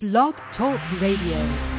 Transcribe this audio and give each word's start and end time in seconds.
Blog 0.00 0.36
Talk 0.56 0.78
Radio. 1.00 1.77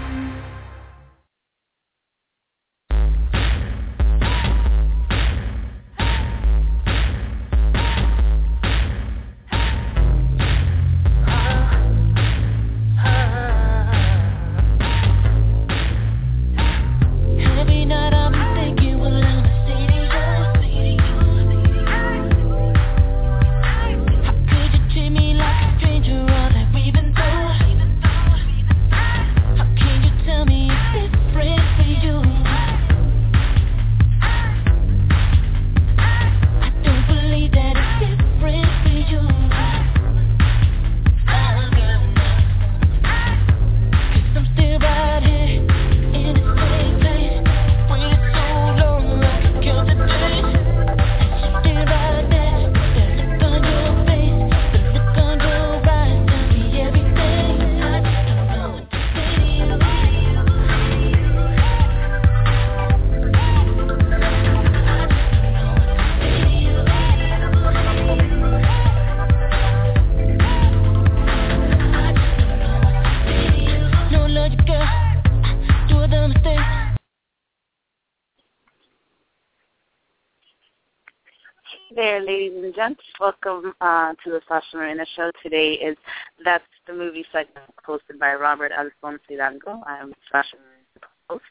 Gents. 82.80 83.02
Welcome 83.19 83.73
uh, 83.81 84.13
to 84.23 84.30
the 84.31 84.39
Sasha 84.47 84.77
Marina 84.77 85.03
Show. 85.13 85.31
Today 85.44 85.73
is 85.73 85.97
That's 86.45 86.63
the 86.88 86.94
Movie 86.94 87.25
segment 87.30 87.69
hosted 87.86 88.17
by 88.17 88.36
Robert 88.36 88.71
Alfonso 88.71 89.19
Hidalgo. 89.27 89.83
I'm 89.86 90.13
Sasha 90.31 90.55
Marina's 90.55 91.11
host. 91.30 91.44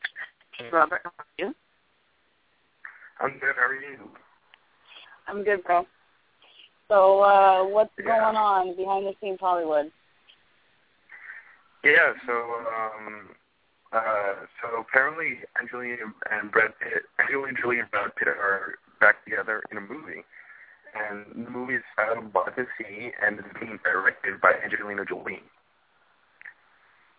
Hey, 0.57 0.71
Robert, 0.73 1.03
how 1.05 1.11
are 1.19 1.27
you? 1.37 1.55
I'm 3.21 3.33
good. 3.33 3.57
How 3.57 3.67
are 3.67 3.75
you? 3.75 3.99
I'm 5.27 5.45
good, 5.45 5.63
bro. 5.65 5.87
So, 6.89 7.21
uh, 7.21 7.63
what's 7.65 7.93
Yeah. 7.99 8.05
going 8.07 8.37
on 8.37 8.75
behind 8.75 9.05
the 9.05 9.15
scenes 9.21 9.39
Hollywood? 9.39 9.93
Yeah. 11.85 12.15
So, 12.25 12.33
um, 12.33 13.37
uh, 13.93 14.47
so 14.63 14.81
apparently 14.81 15.41
Angelina 15.61 16.11
and 16.31 16.51
Brad 16.51 16.73
Pitt, 16.79 17.03
Angelina 17.19 17.53
Jolie 17.61 17.81
and 17.81 17.91
Brad 17.91 18.17
Pitt 18.17 18.29
are 18.29 18.79
back 18.99 19.23
together 19.25 19.63
in 19.71 19.77
a 19.77 19.83
movie, 19.83 20.25
and 20.95 21.47
the 21.47 21.51
movie 21.51 21.75
is 21.75 21.83
titled 21.97 22.33
By 22.33 22.51
the 22.57 22.67
Sea, 22.79 23.11
and 23.25 23.39
it's 23.39 23.49
being 23.61 23.79
directed 23.85 24.41
by 24.41 24.53
Angelina 24.63 25.05
Jolie. 25.05 25.43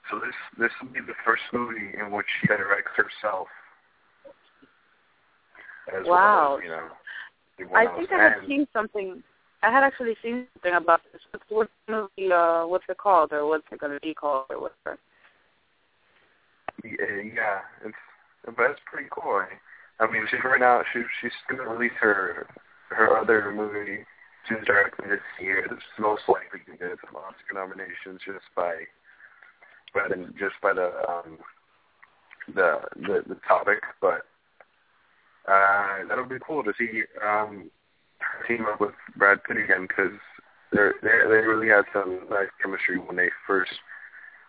So 0.09 0.19
this 0.19 0.35
this 0.57 0.71
will 0.81 0.89
be 0.89 1.01
the 1.01 1.13
first 1.25 1.43
movie 1.53 1.93
in 1.99 2.11
which 2.11 2.25
she 2.41 2.47
directs 2.47 2.91
herself. 2.95 3.47
As 5.87 6.05
Wow. 6.05 6.09
Well 6.09 6.57
as, 6.57 6.63
you 6.63 6.69
know, 6.69 7.75
I 7.75 7.97
think 7.97 8.11
I 8.11 8.23
had 8.23 8.47
seen 8.47 8.67
something. 8.73 9.23
I 9.61 9.71
had 9.71 9.83
actually 9.83 10.15
seen 10.23 10.47
something 10.53 10.73
about 10.73 11.01
this. 11.11 11.21
What's, 11.31 11.45
what's 11.49 11.71
the 11.87 12.09
movie? 12.17 12.31
Uh, 12.31 12.65
what's 12.65 12.85
it 12.87 12.97
called, 12.97 13.33
or 13.33 13.47
what's 13.47 13.65
it 13.71 13.79
going 13.79 13.93
to 13.93 13.99
be 13.99 14.13
called, 14.13 14.45
or 14.49 14.61
whatever? 14.61 14.99
Yeah, 16.83 17.33
yeah, 17.35 17.59
it's 17.85 17.97
but 18.45 18.71
it's 18.71 18.79
pretty 18.85 19.09
cool. 19.11 19.43
I, 19.99 20.07
mean, 20.11 20.25
she's 20.31 20.39
right 20.43 20.59
now. 20.59 20.81
She 20.93 21.01
she's 21.21 21.31
gonna 21.49 21.69
release 21.69 21.91
her 21.99 22.47
her 22.89 23.17
other 23.17 23.51
movie 23.51 24.03
soon 24.47 24.63
directly 24.65 25.09
this 25.09 25.19
year. 25.39 25.65
This 25.69 25.77
is 25.77 25.99
most 25.99 26.23
likely 26.27 26.59
to 26.65 26.71
get 26.77 26.97
some 27.05 27.15
Oscar 27.15 27.53
nominations 27.53 28.21
just 28.25 28.45
by 28.55 28.73
by 29.93 30.07
the 30.07 30.25
just 30.37 30.55
by 30.61 30.73
the 30.73 30.91
um 31.07 31.37
the 32.53 32.79
the, 32.95 33.23
the 33.27 33.37
topic, 33.47 33.81
but 34.01 34.25
uh 35.47 36.07
that'll 36.07 36.25
be 36.25 36.37
cool 36.45 36.63
to 36.63 36.73
see 36.77 37.03
um 37.25 37.69
her 38.19 38.47
team 38.47 38.65
up 38.71 38.81
with 38.81 38.93
Brad 39.15 39.43
Pitt 39.43 39.57
again 39.57 39.87
because 39.87 40.17
they 40.71 40.89
they 41.01 41.41
really 41.45 41.69
had 41.69 41.85
some 41.93 42.19
nice 42.29 42.49
chemistry 42.61 42.97
when 42.97 43.15
they 43.15 43.29
first 43.47 43.71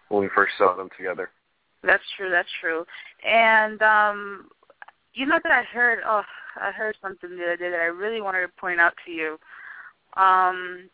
when 0.09 0.23
we 0.23 0.29
first 0.35 0.53
saw 0.59 0.77
them 0.77 0.89
together. 0.97 1.31
That's 1.83 2.03
true. 2.17 2.31
That's 2.31 2.49
true. 2.61 2.85
And 3.27 3.81
um, 3.83 4.51
you 5.15 5.27
know 5.27 5.39
that 5.43 5.53
I 5.53 5.63
heard. 5.63 6.01
Oh, 6.07 6.23
I 6.61 6.71
heard 6.73 6.97
something 7.01 7.31
the 7.31 7.43
other 7.45 7.57
day 7.57 7.71
that 7.71 7.81
I 7.81 7.87
really 7.87 8.21
wanted 8.21 8.43
to 8.43 8.49
point 8.59 8.81
out 8.81 8.95
to 9.07 9.11
you. 9.11 9.39
Um, 10.17 10.91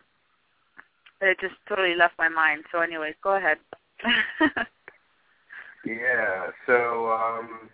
it 1.21 1.39
just 1.41 1.55
totally 1.69 1.95
left 1.97 2.15
my 2.19 2.29
mind. 2.29 2.65
So, 2.71 2.81
anyways, 2.81 3.15
go 3.23 3.37
ahead. 3.37 3.59
Yeah, 5.87 6.51
so 6.67 7.13
um 7.13 7.71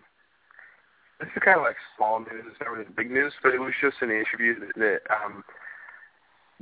this 1.18 1.30
is 1.34 1.42
kind 1.42 1.56
of 1.56 1.64
like 1.64 1.76
small 1.96 2.20
news. 2.20 2.44
It's 2.46 2.60
not 2.60 2.70
really 2.70 2.84
big 2.94 3.10
news, 3.10 3.32
but 3.42 3.54
it 3.54 3.58
was 3.58 3.72
just 3.80 3.96
an 4.02 4.10
interview 4.10 4.54
that, 4.76 5.00
um 5.10 5.42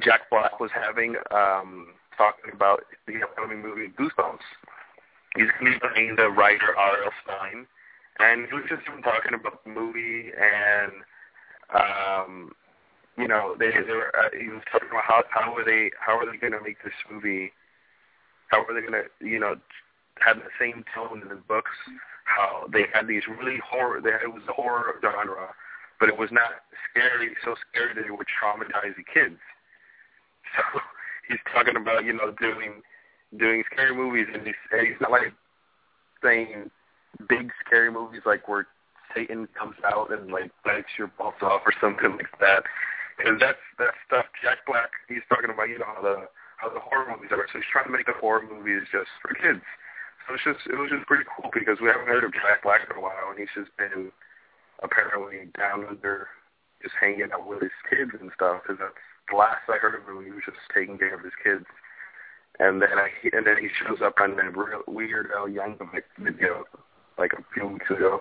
Jack 0.00 0.30
Black 0.30 0.60
was 0.60 0.70
having 0.72 1.16
um 1.32 1.88
talking 2.16 2.52
about 2.54 2.84
the 3.06 3.22
upcoming 3.24 3.60
movie 3.60 3.88
Goosebumps. 3.98 4.46
He's 5.36 5.50
going 5.58 5.72
to 5.72 5.78
be 5.78 5.88
playing 5.94 6.16
the 6.16 6.28
writer 6.28 6.76
R.L. 6.76 7.12
Stine, 7.22 7.66
and 8.18 8.46
he 8.46 8.54
was 8.54 8.64
just 8.68 8.82
talking 9.04 9.34
about 9.34 9.62
the 9.64 9.70
movie 9.70 10.30
and 10.34 10.92
um 11.74 12.52
you 13.18 13.28
know 13.28 13.54
they 13.58 13.70
they 13.70 13.92
were 13.92 14.12
uh, 14.16 14.30
he 14.38 14.48
was 14.48 14.62
talking 14.70 14.88
about 14.90 15.04
how 15.04 15.22
how 15.30 15.54
are 15.54 15.64
they 15.64 15.90
how 15.98 16.18
are 16.18 16.30
they 16.30 16.38
going 16.38 16.52
to 16.52 16.62
make 16.62 16.82
this 16.82 16.94
movie 17.10 17.52
how 18.48 18.62
are 18.64 18.74
they 18.74 18.80
going 18.80 18.92
to 18.92 19.26
you 19.26 19.38
know 19.38 19.56
had 20.20 20.36
the 20.36 20.52
same 20.58 20.84
tone 20.94 21.22
in 21.22 21.28
the 21.28 21.40
books. 21.48 21.72
How 22.24 22.68
they 22.72 22.84
had 22.92 23.08
these 23.08 23.22
really 23.26 23.58
horror. 23.58 24.00
They 24.00 24.10
it 24.10 24.32
was 24.32 24.42
a 24.48 24.52
horror 24.52 24.94
genre, 25.02 25.48
but 25.98 26.08
it 26.08 26.16
was 26.16 26.30
not 26.30 26.62
scary. 26.88 27.34
So 27.44 27.56
scary 27.70 27.94
that 27.94 28.06
it 28.06 28.12
would 28.12 28.28
traumatize 28.28 28.96
the 28.96 29.04
kids. 29.04 29.40
So 30.56 30.80
he's 31.28 31.38
talking 31.54 31.76
about 31.76 32.04
you 32.04 32.12
know 32.12 32.34
doing 32.40 32.82
doing 33.38 33.62
scary 33.72 33.94
movies, 33.94 34.26
and 34.34 34.44
he's, 34.44 34.56
and 34.72 34.84
he's 34.84 35.00
not 35.00 35.12
like 35.12 35.32
saying 36.24 36.70
big 37.28 37.52
scary 37.64 37.92
movies 37.92 38.22
like 38.26 38.48
where 38.48 38.66
Satan 39.14 39.48
comes 39.58 39.76
out 39.84 40.12
and 40.12 40.30
like 40.30 40.50
bites 40.64 40.94
your 40.98 41.10
balls 41.18 41.40
off 41.42 41.62
or 41.66 41.74
something 41.80 42.16
like 42.16 42.38
that. 42.40 42.62
Because 43.16 43.36
that's 43.38 43.64
that 43.78 43.94
stuff. 44.06 44.26
Jack 44.42 44.64
Black, 44.66 44.90
he's 45.08 45.24
talking 45.28 45.50
about 45.50 45.68
you 45.68 45.78
know 45.78 45.90
how 45.90 46.00
the 46.00 46.28
how 46.56 46.68
the 46.72 46.80
horror 46.80 47.08
movies 47.08 47.32
are. 47.32 47.44
So 47.52 47.58
he's 47.58 47.72
trying 47.72 47.88
to 47.88 47.94
make 47.94 48.06
the 48.06 48.16
horror 48.16 48.44
movies 48.44 48.88
just 48.92 49.12
for 49.20 49.34
kids. 49.36 49.64
So 50.24 50.34
it's 50.36 50.44
just 50.44 50.62
it 50.68 50.78
was 50.78 50.88
just 50.92 51.06
pretty 51.06 51.24
cool 51.28 51.50
because 51.52 51.80
we 51.80 51.88
haven't 51.88 52.08
heard 52.08 52.24
of 52.24 52.32
Jack 52.32 52.62
Black 52.62 52.84
in 52.84 52.96
a 52.96 53.00
while, 53.00 53.32
and 53.32 53.38
he's 53.38 53.52
just 53.52 53.72
been 53.76 54.12
apparently 54.80 55.52
down 55.58 55.84
under, 55.84 56.28
just 56.80 56.96
hanging 56.96 57.28
out 57.32 57.44
with 57.44 57.60
his 57.60 57.76
kids 57.88 58.12
and 58.16 58.32
stuff. 58.32 58.62
Because 58.62 58.80
that's 58.80 59.04
the 59.28 59.36
last 59.36 59.68
I 59.68 59.76
heard 59.76 60.00
of 60.00 60.08
him. 60.08 60.24
He 60.24 60.32
was 60.32 60.44
just 60.44 60.60
taking 60.72 60.96
care 60.96 61.16
of 61.16 61.24
his 61.24 61.36
kids. 61.42 61.64
And 62.58 62.80
then 62.80 62.96
I 62.96 63.08
and 63.32 63.46
then 63.46 63.56
he 63.60 63.68
shows 63.68 64.00
up 64.04 64.20
on 64.20 64.38
a 64.38 64.50
real 64.50 64.84
weird 64.86 65.32
Al 65.36 65.48
Yankovic 65.48 66.08
video 66.18 66.64
like 67.16 67.32
a 67.32 67.44
few 67.52 67.68
weeks 67.68 67.90
ago. 67.90 68.20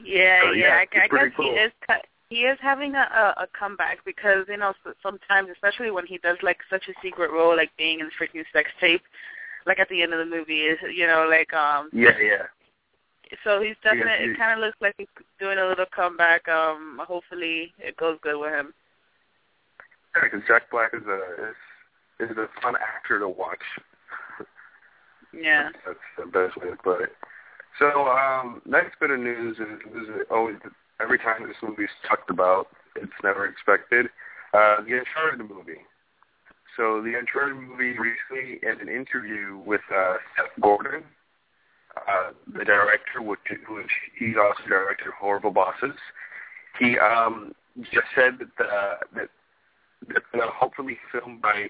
Yeah, 0.00 0.40
So, 0.42 0.50
yeah. 0.52 0.66
yeah, 0.66 0.74
I, 1.00 1.04
I 1.04 1.08
guess 1.08 1.32
cool. 1.36 1.52
he 1.54 1.58
is. 1.60 1.72
cu- 1.88 2.06
He 2.28 2.40
is 2.42 2.58
having 2.60 2.94
a, 2.96 3.06
a, 3.36 3.42
a 3.44 3.46
comeback 3.58 3.98
because 4.04 4.46
you 4.48 4.56
know 4.56 4.70
s- 4.70 4.94
sometimes, 5.02 5.48
especially 5.50 5.90
when 5.90 6.06
he 6.06 6.18
does 6.18 6.38
like 6.42 6.58
such 6.68 6.88
a 6.88 6.94
secret 7.02 7.30
role, 7.30 7.56
like 7.56 7.70
being 7.76 8.00
in 8.00 8.10
freaking 8.18 8.44
sex 8.52 8.70
tape, 8.80 9.02
like 9.64 9.78
at 9.78 9.88
the 9.88 10.02
end 10.02 10.12
of 10.12 10.18
the 10.18 10.26
movie, 10.36 10.62
is 10.62 10.78
you 10.94 11.06
know 11.06 11.26
like 11.30 11.52
um 11.54 11.88
Yeah, 11.92 12.18
yeah. 12.20 12.46
So 13.44 13.60
he's 13.60 13.76
definitely. 13.82 14.26
he- 14.26 14.30
It 14.32 14.38
kind 14.38 14.52
of 14.52 14.58
looks 14.64 14.76
like 14.80 14.94
he's 14.98 15.08
doing 15.40 15.58
a 15.58 15.66
little 15.66 15.86
comeback. 15.94 16.48
Um, 16.48 17.00
hopefully 17.06 17.72
it 17.78 17.96
goes 17.96 18.18
good 18.22 18.38
with 18.40 18.52
him. 18.52 18.72
Yeah, 20.14 20.22
because 20.24 20.42
Jack 20.48 20.70
Black 20.70 20.92
is 20.94 21.06
a 21.06 21.20
is 21.50 22.30
is 22.30 22.36
a 22.38 22.48
fun 22.62 22.74
actor 22.76 23.18
to 23.18 23.28
watch. 23.28 23.62
Yeah. 25.32 25.70
That's 25.84 25.98
the 26.18 26.26
best 26.26 26.56
way 26.56 26.70
to 26.70 26.76
put 26.76 27.02
it. 27.02 27.12
So, 27.78 28.08
um, 28.08 28.62
next 28.64 28.98
bit 29.00 29.10
of 29.10 29.20
news 29.20 29.58
is, 29.58 29.80
is 29.94 30.26
always 30.30 30.56
every 31.00 31.18
time 31.18 31.46
this 31.46 31.56
movie 31.62 31.84
is 31.84 31.90
talked 32.08 32.30
about, 32.30 32.68
it's 32.94 33.12
never 33.22 33.46
expected. 33.46 34.06
Uh, 34.54 34.82
the 34.82 34.98
Uncharted 34.98 35.40
movie. 35.40 35.84
so 36.76 37.02
the 37.02 37.14
Uncharted 37.18 37.56
movie 37.56 37.98
recently, 37.98 38.60
in 38.62 38.80
an 38.80 38.88
interview 38.88 39.58
with 39.66 39.82
uh, 39.94 40.14
Seth 40.36 40.62
Gordon, 40.62 41.02
uh, 41.96 42.30
the 42.46 42.64
director, 42.64 43.22
which, 43.22 43.40
which 43.68 43.90
he's 44.18 44.36
also 44.36 44.68
director 44.68 45.10
of 45.10 45.14
Horrible 45.14 45.50
Bosses, 45.50 45.96
he 46.78 46.98
um, 46.98 47.52
just 47.92 48.06
said 48.14 48.38
that 48.38 48.48
the, 48.58 49.18
that 49.20 49.28
that's 50.08 50.24
going 50.32 50.46
to 50.46 50.52
hopefully 50.54 50.98
film 51.10 51.40
by 51.40 51.68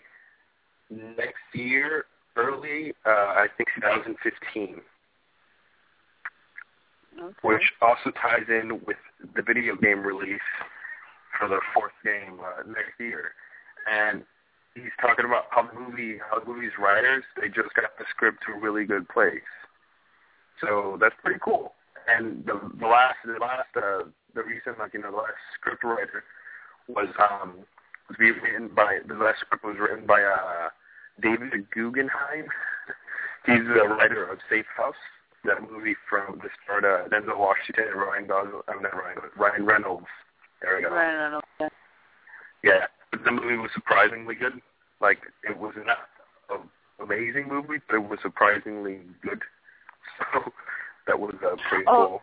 next 0.90 1.42
year, 1.54 2.04
early, 2.36 2.92
uh, 3.06 3.10
I 3.10 3.46
think 3.56 3.68
2015. 3.76 4.80
Okay. 7.18 7.34
which 7.42 7.72
also 7.80 8.10
ties 8.20 8.44
in 8.48 8.80
with 8.86 9.00
the 9.34 9.42
video 9.42 9.74
game 9.74 10.02
release 10.02 10.40
for 11.38 11.48
the 11.48 11.60
fourth 11.72 11.96
game 12.04 12.38
uh, 12.40 12.62
next 12.66 13.00
year. 13.00 13.32
And 13.90 14.22
he's 14.74 14.92
talking 15.00 15.24
about 15.24 15.44
how 15.50 15.66
the 15.66 15.78
movie, 15.78 16.18
how 16.18 16.40
the 16.40 16.46
movie's 16.46 16.76
writers, 16.78 17.24
they 17.40 17.48
just 17.48 17.72
got 17.74 17.96
the 17.98 18.04
script 18.10 18.44
to 18.46 18.52
a 18.52 18.60
really 18.60 18.84
good 18.84 19.08
place. 19.08 19.48
So 20.60 20.98
that's 21.00 21.14
pretty 21.22 21.40
cool. 21.42 21.72
And 22.06 22.44
the, 22.44 22.60
the 22.78 22.86
last, 22.86 23.16
the 23.24 23.38
last, 23.40 23.72
uh, 23.76 24.08
the 24.34 24.42
recent, 24.42 24.78
like 24.78 24.94
you 24.94 25.00
know, 25.00 25.10
the 25.10 25.16
last 25.16 25.40
script 25.58 25.82
writer 25.82 26.22
was 26.88 27.08
um 27.18 27.64
was 28.08 28.16
being 28.18 28.34
written 28.42 28.68
by 28.68 28.98
the 29.08 29.14
last 29.14 29.40
script 29.40 29.64
was 29.64 29.76
written 29.80 30.06
by 30.06 30.22
uh 30.22 30.68
David 31.20 31.68
Guggenheim. 31.72 32.46
He's 33.46 33.64
the 33.66 33.88
writer 33.88 34.28
of 34.28 34.38
Safe 34.50 34.66
House 34.76 34.94
that 35.46 35.62
movie 35.70 35.96
from 36.08 36.40
the 36.42 36.48
start, 36.62 36.84
uh, 36.84 37.08
Denzel 37.08 37.38
Washington 37.38 37.84
and 37.92 38.00
Ryan 38.00 38.26
Gosling, 38.26 38.60
I'm 38.68 38.82
not 38.82 38.94
Ryan, 38.94 39.18
Ryan 39.36 39.64
Reynolds. 39.66 40.06
There 40.62 40.76
we 40.76 40.82
go. 40.82 40.90
No, 40.90 41.30
no, 41.30 41.40
yeah. 41.60 41.68
Yeah, 42.62 42.86
but 43.10 43.24
the 43.24 43.30
movie 43.30 43.56
was 43.56 43.70
surprisingly 43.74 44.34
good. 44.34 44.60
Like, 45.00 45.18
it 45.48 45.56
was 45.56 45.74
not 45.84 45.98
an 46.50 46.68
amazing 47.04 47.48
movie, 47.48 47.80
but 47.86 47.96
it 47.96 48.08
was 48.08 48.18
surprisingly 48.22 49.00
good. 49.22 49.40
So 50.32 50.40
that 51.06 51.18
was 51.20 51.34
uh, 51.44 51.56
pretty 51.68 51.84
Oh. 51.86 52.20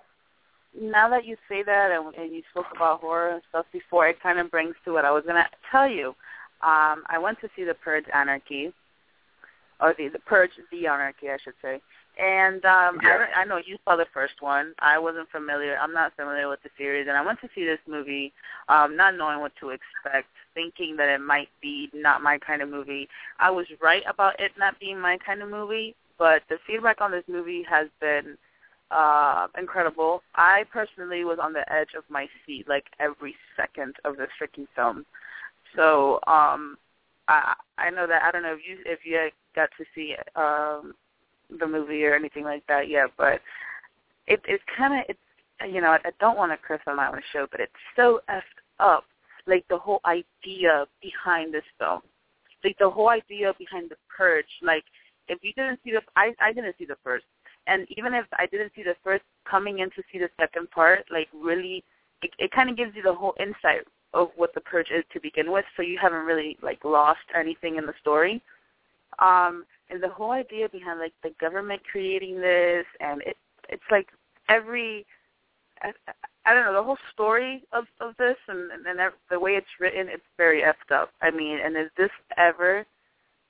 cool. 0.74 0.90
Now 0.90 1.08
that 1.10 1.25
you 1.25 1.38
say 1.48 1.62
that 1.62 1.92
and, 1.92 2.16
and 2.16 2.34
you 2.34 2.42
spoke 2.50 2.66
about 2.75 3.02
horror 3.02 3.30
and 3.30 3.42
stuff 3.50 3.68
before, 3.72 4.08
it 4.08 4.20
kind 4.24 4.40
of 4.40 4.50
brings 4.50 4.74
to 4.86 4.94
what 4.94 5.06
I 5.06 5.12
was 5.12 5.24
going 5.24 5.36
to 5.36 5.48
tell 5.70 5.88
you. 5.88 6.16
Um, 6.64 7.04
I 7.08 7.20
went 7.22 7.40
to 7.42 7.50
see 7.56 7.64
The 7.66 7.75
Purge 7.75 8.06
Anarchy, 8.12 8.74
or 9.80 9.94
the, 9.96 10.08
the 10.08 10.18
Purge 10.20 10.50
The 10.72 10.88
Anarchy, 10.88 11.30
I 11.30 11.38
should 11.44 11.54
say. 11.62 11.81
And 12.18 12.63
um, 12.65 13.00
I, 13.01 13.07
Yeah. 13.07 13.18
don't- 13.18 13.38
I 13.38 13.44
know 13.45 13.57
you 13.57 13.77
saw 13.86 13.95
the 13.95 14.06
first 14.13 14.42
one. 14.42 14.74
I 14.80 14.98
wasn't 15.00 15.30
familiar. 15.30 15.77
I'm 15.77 15.94
not 15.94 16.13
familiar 16.15 16.48
with 16.50 16.62
the 16.63 16.69
series, 16.77 17.07
and 17.07 17.18
I 17.18 17.21
went 17.21 17.39
to 17.42 17.50
see 17.56 17.65
this 17.65 17.80
movie, 17.88 18.33
um, 18.69 18.95
not 18.95 19.15
knowing 19.15 19.39
what 19.39 19.56
to 19.62 19.69
expect, 19.69 20.27
thinking 20.54 20.95
that 20.98 21.10
it 21.10 21.19
might 21.21 21.50
be 21.62 21.89
not 21.94 22.21
my 22.21 22.38
kind 22.39 22.62
of 22.62 22.69
movie. 22.69 23.10
I 23.39 23.50
was 23.50 23.65
right 23.81 24.04
about 24.07 24.39
it 24.39 24.51
not 24.57 24.80
being 24.80 25.00
my 25.00 25.18
kind 25.18 25.42
of 25.42 25.50
movie, 25.50 25.95
but 26.18 26.44
the 26.50 26.57
feedback 26.68 27.01
on 27.01 27.12
this 27.12 27.24
movie 27.27 27.63
has 27.63 27.88
been 28.00 28.38
uh, 28.92 29.48
incredible. 29.57 30.21
I 30.36 30.65
personally 30.71 31.24
was 31.24 31.39
on 31.42 31.54
the 31.54 31.71
edge 31.71 31.95
of 31.98 32.04
my 32.10 32.27
seat 32.45 32.68
like 32.68 32.86
every 33.00 33.36
second 33.57 33.95
of 34.06 34.18
this 34.18 34.30
freaking 34.39 34.68
film. 34.75 35.06
So 35.75 36.19
um, 36.27 36.77
I 37.27 37.54
I 37.77 37.89
know 37.89 38.06
that 38.07 38.24
I 38.24 38.31
don't 38.31 38.44
know 38.44 38.54
if 38.54 38.60
you 38.68 38.77
if 38.86 39.00
you 39.06 39.30
got 39.56 39.69
to 39.77 39.86
see 39.95 40.15
um, 40.36 40.94
the 41.59 41.67
movie 41.67 42.03
or 42.05 42.15
anything 42.15 42.44
like 42.44 42.65
that 42.67 42.89
yet, 42.89 43.07
but 43.17 43.41
it 44.27 44.41
it's 44.45 44.63
kind 44.77 44.94
of 44.94 45.05
it's 45.09 45.19
you 45.73 45.81
know 45.81 45.91
I, 45.91 46.00
I 46.05 46.11
don't 46.19 46.38
want 46.38 46.51
to 46.51 46.57
curse 46.57 46.81
on 46.88 46.97
my 46.97 47.07
own 47.07 47.21
show, 47.31 47.47
but 47.51 47.59
it's 47.59 47.71
so 47.95 48.21
effed 48.29 48.41
up. 48.79 49.05
Like 49.45 49.65
the 49.69 49.77
whole 49.77 50.00
idea 50.05 50.85
behind 51.01 51.53
this 51.53 51.63
film, 51.77 52.01
like 52.63 52.77
the 52.79 52.89
whole 52.89 53.09
idea 53.09 53.53
behind 53.57 53.89
the 53.89 53.97
purge. 54.15 54.45
Like 54.61 54.83
if 55.27 55.39
you 55.41 55.53
didn't 55.53 55.79
see 55.83 55.91
the 55.91 56.01
I 56.15 56.33
I 56.41 56.53
didn't 56.53 56.75
see 56.77 56.85
the 56.85 56.97
first, 57.03 57.25
and 57.67 57.85
even 57.97 58.13
if 58.13 58.25
I 58.38 58.45
didn't 58.45 58.71
see 58.75 58.83
the 58.83 58.95
first, 59.03 59.23
coming 59.50 59.79
in 59.79 59.89
to 59.91 60.03
see 60.11 60.19
the 60.19 60.29
second 60.39 60.71
part, 60.71 61.05
like 61.11 61.27
really, 61.33 61.83
it, 62.21 62.31
it 62.39 62.51
kind 62.51 62.69
of 62.69 62.77
gives 62.77 62.95
you 62.95 63.03
the 63.03 63.13
whole 63.13 63.33
insight 63.39 63.85
of 64.13 64.29
what 64.35 64.53
the 64.53 64.61
purge 64.61 64.91
is 64.95 65.03
to 65.11 65.19
begin 65.19 65.51
with, 65.51 65.65
so 65.75 65.81
you 65.81 65.97
haven't 66.01 66.25
really 66.25 66.57
like 66.61 66.83
lost 66.83 67.19
anything 67.35 67.77
in 67.77 67.85
the 67.85 67.94
story. 68.00 68.41
Um, 69.19 69.65
and 69.89 70.01
the 70.01 70.09
whole 70.09 70.31
idea 70.31 70.69
behind 70.69 71.00
like 71.00 71.13
the 71.24 71.33
government 71.39 71.81
creating 71.89 72.39
this, 72.39 72.85
and 73.00 73.21
it 73.24 73.38
it's 73.69 73.83
like 73.91 74.07
every 74.50 75.06
I, 75.81 75.91
I 76.45 76.53
don't 76.53 76.65
know 76.65 76.74
the 76.74 76.83
whole 76.83 76.97
story 77.12 77.63
of 77.71 77.85
of 78.00 78.15
this, 78.18 78.38
and 78.47 78.71
and, 78.71 78.85
and 78.85 79.12
the 79.30 79.39
way 79.39 79.51
it's 79.51 79.80
written, 79.80 80.07
it's 80.09 80.24
very 80.38 80.62
effed 80.62 80.94
up. 80.94 81.12
I 81.21 81.31
mean, 81.31 81.59
and 81.63 81.75
if 81.75 81.94
this 81.97 82.12
ever 82.38 82.85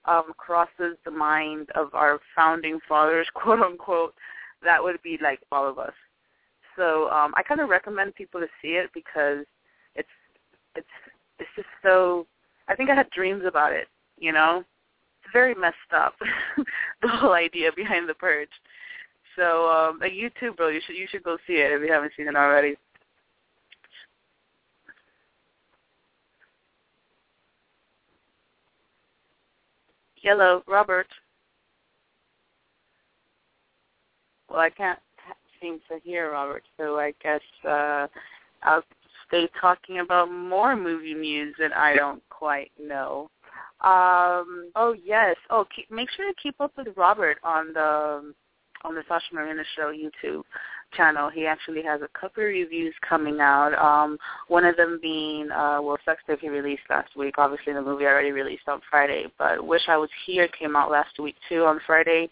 um 0.05 0.33
crosses 0.37 0.97
the 1.05 1.11
mind 1.11 1.69
of 1.75 1.93
our 1.93 2.19
founding 2.35 2.79
fathers, 2.87 3.27
quote 3.33 3.59
unquote, 3.59 4.13
that 4.63 4.83
would 4.83 5.01
be 5.01 5.17
like 5.21 5.39
all 5.51 5.67
of 5.67 5.79
us. 5.79 5.93
So 6.75 7.09
um 7.09 7.33
I 7.35 7.43
kind 7.43 7.61
of 7.61 7.69
recommend 7.69 8.15
people 8.15 8.39
to 8.41 8.47
see 8.61 8.69
it 8.69 8.89
because 8.93 9.45
it's 9.95 10.09
it's 10.75 10.87
it's 11.39 11.49
just 11.55 11.67
so. 11.83 12.27
I 12.67 12.75
think 12.75 12.89
I 12.89 12.95
had 12.95 13.09
dreams 13.09 13.43
about 13.45 13.73
it. 13.73 13.87
You 14.17 14.31
know, 14.31 14.63
very 15.33 15.55
messed 15.55 15.75
up. 15.95 16.13
the 17.01 17.07
whole 17.07 17.33
idea 17.33 17.71
behind 17.75 18.07
the 18.07 18.13
purge. 18.13 18.49
So 19.35 19.67
um 19.69 19.99
like 19.99 20.13
you 20.13 20.29
too, 20.39 20.53
bro. 20.53 20.69
You 20.69 20.79
should 20.85 20.95
you 20.95 21.07
should 21.09 21.23
go 21.23 21.37
see 21.45 21.53
it 21.53 21.71
if 21.71 21.81
you 21.81 21.91
haven't 21.91 22.13
seen 22.15 22.27
it 22.27 22.35
already. 22.35 22.75
Hello, 30.23 30.63
Robert. 30.67 31.07
Well, 34.49 34.61
I 34.61 34.69
can't 34.69 34.99
seem 35.61 35.79
to 35.89 35.99
hear 36.03 36.31
Robert, 36.31 36.63
so 36.77 36.97
I 36.97 37.13
guess 37.21 37.41
uh, 37.67 38.07
I'll 38.61 38.83
stay 39.27 39.49
talking 39.59 39.99
about 39.99 40.31
more 40.31 40.75
movie 40.75 41.13
news 41.13 41.55
that 41.59 41.75
I 41.75 41.95
don't 41.95 42.21
quite 42.29 42.71
know. 42.79 43.29
Um, 43.83 44.71
oh 44.75 44.95
yes. 45.03 45.35
Oh, 45.49 45.65
keep, 45.75 45.91
make 45.91 46.09
sure 46.11 46.27
to 46.27 46.35
keep 46.41 46.59
up 46.61 46.71
with 46.77 46.87
Robert 46.95 47.37
on 47.43 47.73
the 47.73 48.33
on 48.85 48.95
the 48.95 49.03
Sasha 49.07 49.33
Marina 49.33 49.63
Show 49.75 49.91
YouTube 49.93 50.43
channel. 50.95 51.29
He 51.29 51.45
actually 51.45 51.83
has 51.83 52.01
a 52.01 52.19
couple 52.19 52.43
of 52.43 52.47
reviews 52.47 52.93
coming 53.07 53.39
out. 53.39 53.73
Um, 53.73 54.17
one 54.47 54.65
of 54.65 54.77
them 54.77 54.99
being 55.01 55.51
uh, 55.51 55.79
well, 55.81 55.97
Sex 56.05 56.21
Tape 56.27 56.39
he 56.39 56.49
released 56.49 56.83
last 56.89 57.15
week. 57.15 57.35
Obviously, 57.37 57.73
the 57.73 57.81
movie 57.81 58.05
already 58.05 58.31
released 58.31 58.67
on 58.67 58.81
Friday, 58.89 59.25
but 59.37 59.65
Wish 59.65 59.83
I 59.87 59.97
Was 59.97 60.09
Here 60.25 60.47
came 60.47 60.75
out 60.75 60.91
last 60.91 61.19
week 61.19 61.35
too 61.49 61.65
on 61.65 61.79
Friday. 61.85 62.29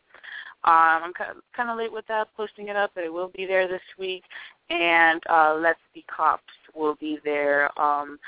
Um, 0.63 1.01
I'm 1.05 1.13
kind 1.55 1.69
of 1.71 1.77
late 1.77 1.91
with 1.91 2.05
that, 2.07 2.27
posting 2.37 2.67
it 2.67 2.75
up, 2.75 2.91
but 2.93 3.03
it 3.03 3.11
will 3.11 3.31
be 3.35 3.47
there 3.47 3.67
this 3.67 3.81
week. 3.97 4.23
And 4.69 5.19
uh, 5.27 5.57
Let's 5.59 5.79
Be 5.93 6.05
Cops 6.15 6.43
will 6.75 6.95
be 6.95 7.17
there 7.25 7.69
um, 7.81 8.19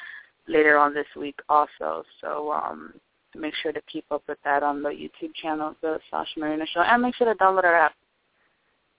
later 0.47 0.77
on 0.77 0.95
this 0.95 1.05
week 1.15 1.39
also. 1.47 2.03
So 2.21 2.51
um, 2.51 2.93
make 3.39 3.53
sure 3.61 3.71
to 3.71 3.81
keep 3.91 4.05
up 4.11 4.23
with 4.27 4.37
that 4.43 4.63
on 4.63 4.81
the 4.81 4.89
YouTube 4.89 5.33
channel, 5.35 5.75
the 5.81 5.99
Sasha 6.09 6.39
Marina 6.39 6.65
Show, 6.73 6.81
and 6.81 7.01
make 7.01 7.15
sure 7.15 7.31
to 7.31 7.37
download 7.39 7.63
our 7.63 7.75
app 7.75 7.93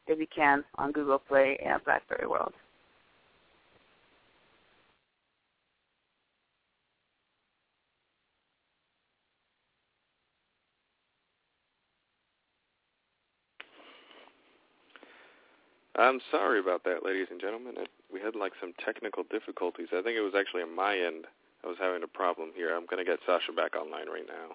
if 0.07 0.19
you 0.19 0.27
can 0.35 0.65
on 0.77 0.93
Google 0.93 1.19
Play 1.19 1.59
and 1.65 1.83
BlackBerry 1.85 2.27
World. 2.27 2.53
I'm 15.97 16.21
sorry 16.31 16.59
about 16.59 16.83
that, 16.85 17.05
ladies 17.05 17.29
and 17.31 17.41
gentlemen. 17.41 17.75
We 18.13 18.21
had 18.21 18.35
like 18.35 18.53
some 18.61 18.73
technical 18.85 19.23
difficulties. 19.31 19.89
I 19.93 20.03
think 20.03 20.17
it 20.17 20.23
was 20.23 20.35
actually 20.37 20.63
on 20.63 20.75
my 20.75 20.99
end. 20.99 21.27
I 21.65 21.69
was 21.69 21.77
having 21.81 22.03
a 22.03 22.07
problem 22.09 22.51
here. 22.55 22.75
I'm 22.77 22.87
going 22.87 23.05
to 23.05 23.11
get 23.11 23.19
Sasha 23.27 23.53
back 23.53 23.75
online 23.77 24.09
right 24.09 24.27
now. 24.29 24.55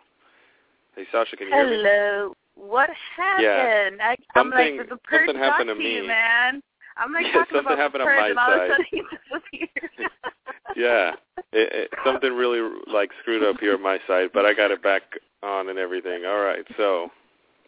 Hey, 0.95 1.05
Sasha, 1.11 1.35
can 1.35 1.47
you 1.47 1.53
hear 1.53 1.69
me? 1.69 1.75
Hello. 1.77 2.33
What 2.55 2.89
happened? 3.15 4.01
I, 4.01 4.11
I'm 4.35 4.51
Something- 4.51 4.77
like, 4.77 4.89
the 4.89 4.97
purge 4.97 5.27
something 5.27 5.41
happened 5.41 5.69
to 5.69 5.75
to 5.75 5.81
you, 5.81 6.01
me. 6.03 6.07
man. 6.07 6.61
I'm 6.97 7.13
like 7.13 7.25
Yeah, 7.27 7.45
something 7.45 7.59
about 7.59 7.77
happened 7.77 8.01
the 8.01 8.09
on 8.09 8.15
my 8.17 8.27
and 8.29 8.37
all 8.39 8.51
of 8.51 8.57
a 8.57 8.59
side. 8.59 8.69
sudden 8.71 8.85
he 8.91 9.01
disappeared. 9.01 10.11
yeah, 10.75 11.11
it, 11.53 11.71
it, 11.73 11.89
something 12.05 12.33
really 12.33 12.59
like 12.91 13.11
screwed 13.21 13.41
up 13.43 13.59
here 13.61 13.75
on 13.75 13.81
my 13.81 13.99
side, 14.05 14.29
but 14.33 14.45
I 14.45 14.53
got 14.53 14.71
it 14.71 14.83
back 14.83 15.03
on 15.41 15.69
and 15.69 15.79
everything. 15.79 16.25
All 16.25 16.41
right, 16.41 16.65
so 16.75 17.09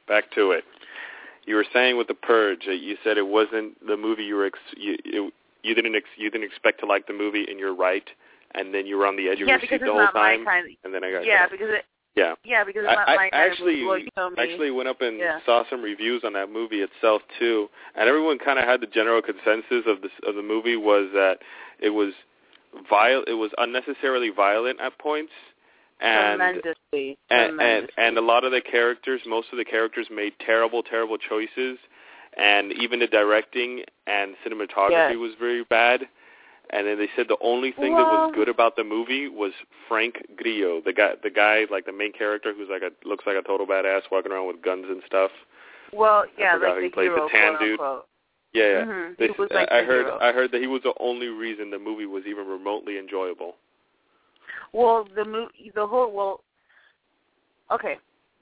back 0.09 0.31
to 0.35 0.51
it. 0.51 0.65
You 1.45 1.55
were 1.55 1.65
saying 1.73 1.95
with 1.97 2.07
the 2.07 2.13
Purge, 2.13 2.63
uh, 2.67 2.71
you 2.71 2.97
said 3.05 3.17
it 3.17 3.25
wasn't 3.27 3.79
the 3.87 3.95
movie 3.95 4.23
you 4.23 4.35
were 4.35 4.45
ex- 4.47 4.59
you 4.75 4.97
it, 5.05 5.33
you 5.63 5.73
didn't 5.75 5.95
ex- 5.95 6.17
you 6.17 6.29
didn't 6.29 6.45
expect 6.45 6.81
to 6.81 6.85
like 6.85 7.07
the 7.07 7.13
movie, 7.13 7.45
and 7.49 7.57
you're 7.57 7.73
right. 7.75 8.09
And 8.53 8.73
then 8.73 8.85
you 8.85 8.97
were 8.97 9.07
on 9.07 9.15
the 9.15 9.29
edge 9.29 9.41
of 9.41 9.47
yeah, 9.47 9.57
your 9.57 9.61
seat 9.61 9.79
the 9.79 9.91
whole 9.91 10.07
my 10.13 10.37
time, 10.37 10.45
and 10.83 10.93
then 10.93 11.03
I 11.03 11.11
got 11.11 11.25
Yeah, 11.25 11.47
because 11.47 11.69
it. 11.69 11.85
yeah. 12.15 12.33
Yeah, 12.43 12.63
because 12.63 12.83
it's 12.85 12.93
not 12.95 13.07
I, 13.07 13.15
my 13.15 13.29
I 13.33 13.45
actually 13.47 13.81
of 13.81 13.87
well, 13.87 13.97
you 13.99 14.09
know 14.17 14.29
me. 14.29 14.35
actually 14.37 14.71
went 14.71 14.89
up 14.89 15.01
and 15.01 15.19
Yeah. 15.19 15.39
saw 15.45 15.63
some 15.69 15.81
reviews 15.81 16.23
on 16.23 16.33
that 16.33 16.49
movie 16.51 16.81
itself 16.81 17.21
too, 17.39 17.69
and 17.95 18.09
everyone 18.09 18.39
kind 18.39 18.59
of 18.59 18.65
had 18.65 18.81
the 18.81 18.87
general 18.87 19.21
consensus 19.21 19.85
of 19.87 20.01
this 20.01 20.11
of 20.27 20.35
the 20.35 20.41
movie 20.41 20.75
was 20.75 21.09
that 21.13 21.39
it 21.79 21.91
was 21.91 22.13
viol 22.89 23.23
it 23.27 23.33
was 23.33 23.51
unnecessarily 23.57 24.29
violent 24.29 24.79
at 24.81 24.97
points, 24.97 25.31
and 25.99 26.39
tremendously, 26.39 27.17
and, 27.29 27.61
and 27.61 27.89
and 27.97 28.17
a 28.17 28.21
lot 28.21 28.43
of 28.43 28.51
the 28.51 28.61
characters, 28.61 29.21
most 29.25 29.47
of 29.51 29.57
the 29.57 29.65
characters 29.65 30.07
made 30.11 30.33
terrible, 30.39 30.83
terrible 30.83 31.17
choices, 31.17 31.77
and 32.37 32.73
even 32.73 32.99
the 32.99 33.07
directing 33.07 33.83
and 34.07 34.35
cinematography 34.45 35.11
Yes. 35.11 35.17
was 35.17 35.31
very 35.39 35.63
bad. 35.63 36.07
And 36.73 36.87
then 36.87 36.97
they 36.97 37.09
said 37.15 37.27
the 37.27 37.37
only 37.41 37.73
thing 37.73 37.95
that 37.97 38.07
was 38.07 38.31
good 38.33 38.47
about 38.47 38.77
the 38.77 38.83
movie 38.85 39.27
was 39.27 39.51
Frank 39.89 40.25
Grillo, 40.37 40.81
the 40.83 40.93
guy, 40.93 41.11
the 41.21 41.29
guy 41.29 41.65
like 41.69 41.85
the 41.85 41.91
main 41.91 42.13
character 42.13 42.53
who's 42.53 42.69
like 42.69 42.81
a 42.81 42.91
looks 43.07 43.25
like 43.27 43.35
a 43.35 43.41
total 43.41 43.67
badass 43.67 44.03
walking 44.09 44.31
around 44.31 44.47
with 44.47 44.61
guns 44.61 44.85
and 44.87 45.01
stuff. 45.05 45.31
well, 45.91 46.23
yeah, 46.39 46.55
like 46.55 46.75
the 46.81 46.89
plays 46.89 47.09
the 47.09 47.13
hero, 47.13 47.27
tan 47.29 47.55
quote 47.55 47.59
dude. 47.59 47.71
unquote. 47.73 48.07
Yeah, 48.53 48.63
yeah. 48.63 48.85
Mhm. 48.85 49.17
They, 49.17 49.27
He 49.27 49.33
like 49.53 49.71
I 49.71 49.81
the 49.81 49.87
heard 49.87 50.05
hero. 50.05 50.19
I 50.21 50.31
heard 50.31 50.51
that 50.51 50.61
he 50.61 50.67
was 50.67 50.81
the 50.83 50.93
only 50.99 51.27
reason 51.27 51.69
the 51.69 51.79
movie 51.79 52.05
was 52.05 52.23
even 52.25 52.47
remotely 52.47 52.97
enjoyable. 52.97 53.55
Well, 54.71 55.05
the 55.13 55.25
movie, 55.25 55.71
the 55.75 55.85
whole 55.85 56.11
well, 56.13 56.43
okay, 57.69 57.97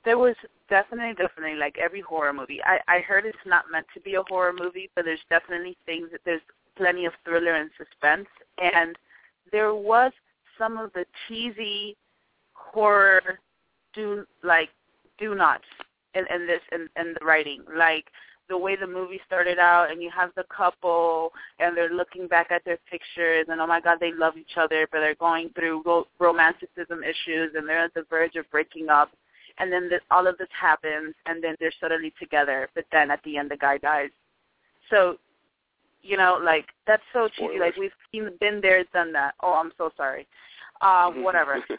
there 0.05 0.19
was 0.19 0.35
definitely, 0.69 1.15
definitely 1.15 1.57
like 1.57 1.77
every 1.79 2.01
horror 2.01 2.33
movie. 2.33 2.61
I 2.63 2.79
I 2.87 2.99
heard 2.99 3.25
it's 3.25 3.37
not 3.45 3.65
meant 3.71 3.87
to 3.95 3.99
be 4.01 4.15
a 4.15 4.23
horror 4.29 4.53
movie, 4.53 4.91
but 4.95 5.05
there's 5.05 5.19
definitely 5.31 5.75
things 5.87 6.09
that 6.11 6.21
there's 6.25 6.41
plenty 6.79 7.05
of 7.05 7.13
thriller 7.25 7.55
and 7.55 7.69
suspense, 7.77 8.27
and 8.57 8.97
there 9.51 9.75
was 9.75 10.11
some 10.57 10.77
of 10.77 10.91
the 10.93 11.05
cheesy 11.27 11.95
horror 12.53 13.39
do 13.93 14.25
like 14.43 14.69
do 15.17 15.35
nots 15.35 15.65
in, 16.15 16.25
in 16.33 16.47
this 16.47 16.61
in, 16.71 16.87
in 16.99 17.13
the 17.19 17.25
writing, 17.25 17.63
like 17.77 18.05
the 18.49 18.57
way 18.57 18.75
the 18.75 18.87
movie 18.87 19.21
started 19.25 19.59
out 19.59 19.91
and 19.91 20.01
you 20.01 20.09
have 20.09 20.31
the 20.35 20.43
couple 20.55 21.31
and 21.59 21.77
they're 21.77 21.93
looking 21.93 22.27
back 22.27 22.51
at 22.51 22.65
their 22.65 22.79
pictures 22.89 23.45
and 23.47 23.61
oh 23.61 23.67
my 23.67 23.79
god 23.79 23.99
they 23.99 24.11
love 24.11 24.37
each 24.37 24.57
other 24.57 24.87
but 24.91 24.99
they're 24.99 25.15
going 25.15 25.49
through 25.53 25.83
ro- 25.85 26.07
romanticism 26.19 27.03
issues 27.03 27.51
and 27.55 27.69
they're 27.69 27.85
at 27.85 27.93
the 27.93 28.05
verge 28.09 28.35
of 28.35 28.49
breaking 28.49 28.89
up. 28.89 29.11
And 29.59 29.71
then 29.71 29.89
this, 29.89 30.01
all 30.09 30.25
of 30.25 30.37
this 30.37 30.47
happens 30.59 31.13
and 31.27 31.43
then 31.43 31.55
they're 31.59 31.73
suddenly 31.79 32.11
together 32.19 32.69
but 32.73 32.85
then 32.91 33.11
at 33.11 33.21
the 33.23 33.37
end 33.37 33.51
the 33.51 33.57
guy 33.57 33.77
dies. 33.77 34.09
So 34.89 35.17
you 36.01 36.17
know 36.17 36.39
like 36.43 36.67
that's 36.87 37.03
so 37.13 37.27
cheesy. 37.27 37.55
Spoilers. 37.55 37.59
like 37.59 37.77
we've 37.77 37.91
seen 38.11 38.29
been 38.39 38.61
there 38.61 38.83
done 38.93 39.11
that. 39.13 39.35
Oh 39.41 39.53
i'm 39.53 39.71
so 39.77 39.91
sorry. 39.97 40.27
Uh 40.81 41.11
whatever. 41.15 41.63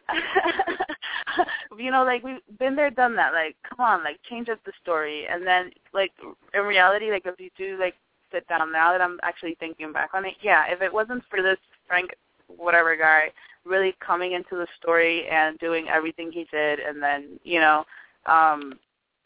You 1.78 1.90
know 1.90 2.04
like 2.04 2.22
we've 2.22 2.40
been 2.58 2.76
there 2.76 2.90
done 2.90 3.16
that. 3.16 3.32
Like 3.32 3.56
come 3.68 3.80
on 3.80 4.04
like 4.04 4.18
change 4.28 4.48
up 4.48 4.58
the 4.66 4.72
story. 4.82 5.26
And 5.26 5.46
then 5.46 5.70
like 5.94 6.12
in 6.54 6.62
reality 6.62 7.10
like 7.10 7.22
if 7.24 7.40
you 7.40 7.50
do 7.56 7.78
like 7.78 7.94
sit 8.32 8.46
down 8.48 8.72
now 8.72 8.92
that 8.92 9.00
i'm 9.00 9.18
actually 9.22 9.56
thinking 9.58 9.92
back 9.92 10.10
on 10.14 10.24
it 10.24 10.34
yeah 10.42 10.64
if 10.68 10.80
it 10.82 10.92
wasn't 10.92 11.22
for 11.28 11.42
this 11.42 11.58
frank 11.86 12.10
whatever 12.56 12.96
guy 12.96 13.30
really 13.64 13.94
coming 14.04 14.32
into 14.32 14.56
the 14.56 14.66
story 14.80 15.28
and 15.28 15.58
doing 15.58 15.88
everything 15.88 16.30
he 16.32 16.46
did 16.50 16.80
and 16.80 17.02
then 17.02 17.38
you 17.44 17.60
know 17.60 17.84
um 18.26 18.74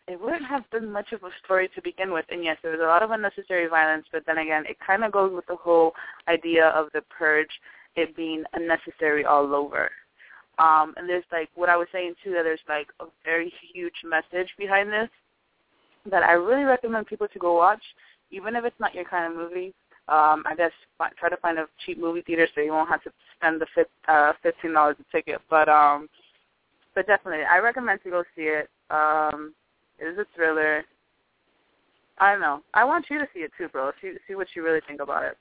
it 0.06 0.20
wouldn't 0.20 0.46
have 0.48 0.68
been 0.70 0.90
much 0.90 1.12
of 1.12 1.22
a 1.22 1.30
story 1.44 1.68
to 1.74 1.82
begin 1.82 2.12
with 2.12 2.24
and 2.30 2.44
yes 2.44 2.56
there 2.62 2.72
was 2.72 2.80
a 2.80 2.86
lot 2.86 3.02
of 3.02 3.10
unnecessary 3.10 3.66
violence 3.68 4.06
but 4.12 4.22
then 4.26 4.38
again 4.38 4.64
it 4.68 4.76
kind 4.84 5.04
of 5.04 5.12
goes 5.12 5.32
with 5.34 5.46
the 5.46 5.56
whole 5.56 5.92
idea 6.28 6.68
of 6.68 6.88
the 6.94 7.02
purge 7.16 7.60
it 7.96 8.16
being 8.16 8.42
unnecessary 8.54 9.24
all 9.24 9.54
over 9.54 9.90
um, 10.58 10.94
and 10.96 11.08
there's 11.08 11.24
like 11.32 11.48
what 11.54 11.68
I 11.68 11.76
was 11.76 11.88
saying 11.92 12.14
too 12.22 12.30
that 12.32 12.44
there's 12.44 12.60
like 12.68 12.86
a 13.00 13.06
very 13.24 13.52
huge 13.72 13.94
message 14.04 14.50
behind 14.56 14.90
this 14.90 15.08
that 16.10 16.22
I 16.22 16.32
really 16.32 16.64
recommend 16.64 17.06
people 17.06 17.28
to 17.28 17.38
go 17.38 17.56
watch, 17.56 17.82
even 18.30 18.54
if 18.54 18.64
it's 18.64 18.78
not 18.78 18.94
your 18.94 19.04
kind 19.04 19.32
of 19.32 19.38
movie. 19.38 19.74
Um, 20.06 20.44
I 20.46 20.54
guess 20.54 20.70
try 21.18 21.30
to 21.30 21.36
find 21.38 21.58
a 21.58 21.66
cheap 21.84 21.98
movie 21.98 22.20
theater 22.20 22.46
so 22.54 22.60
you 22.60 22.72
won't 22.72 22.90
have 22.90 23.02
to 23.04 23.10
spend 23.36 23.60
the 23.60 24.12
uh, 24.12 24.32
fifteen 24.42 24.74
dollars 24.74 24.96
a 25.00 25.16
ticket. 25.16 25.40
But 25.48 25.68
um, 25.68 26.08
but 26.94 27.06
definitely, 27.06 27.44
I 27.50 27.58
recommend 27.58 28.00
to 28.04 28.10
go 28.10 28.22
see 28.36 28.42
it. 28.42 28.68
Um, 28.90 29.54
it 29.98 30.04
is 30.04 30.18
a 30.18 30.26
thriller. 30.34 30.84
I 32.18 32.32
don't 32.32 32.40
know. 32.40 32.62
I 32.74 32.84
want 32.84 33.06
you 33.10 33.18
to 33.18 33.26
see 33.34 33.40
it 33.40 33.50
too, 33.58 33.68
bro. 33.68 33.90
See 34.00 34.12
see 34.28 34.34
what 34.34 34.48
you 34.54 34.64
really 34.64 34.80
think 34.86 35.00
about 35.00 35.24
it. 35.24 35.36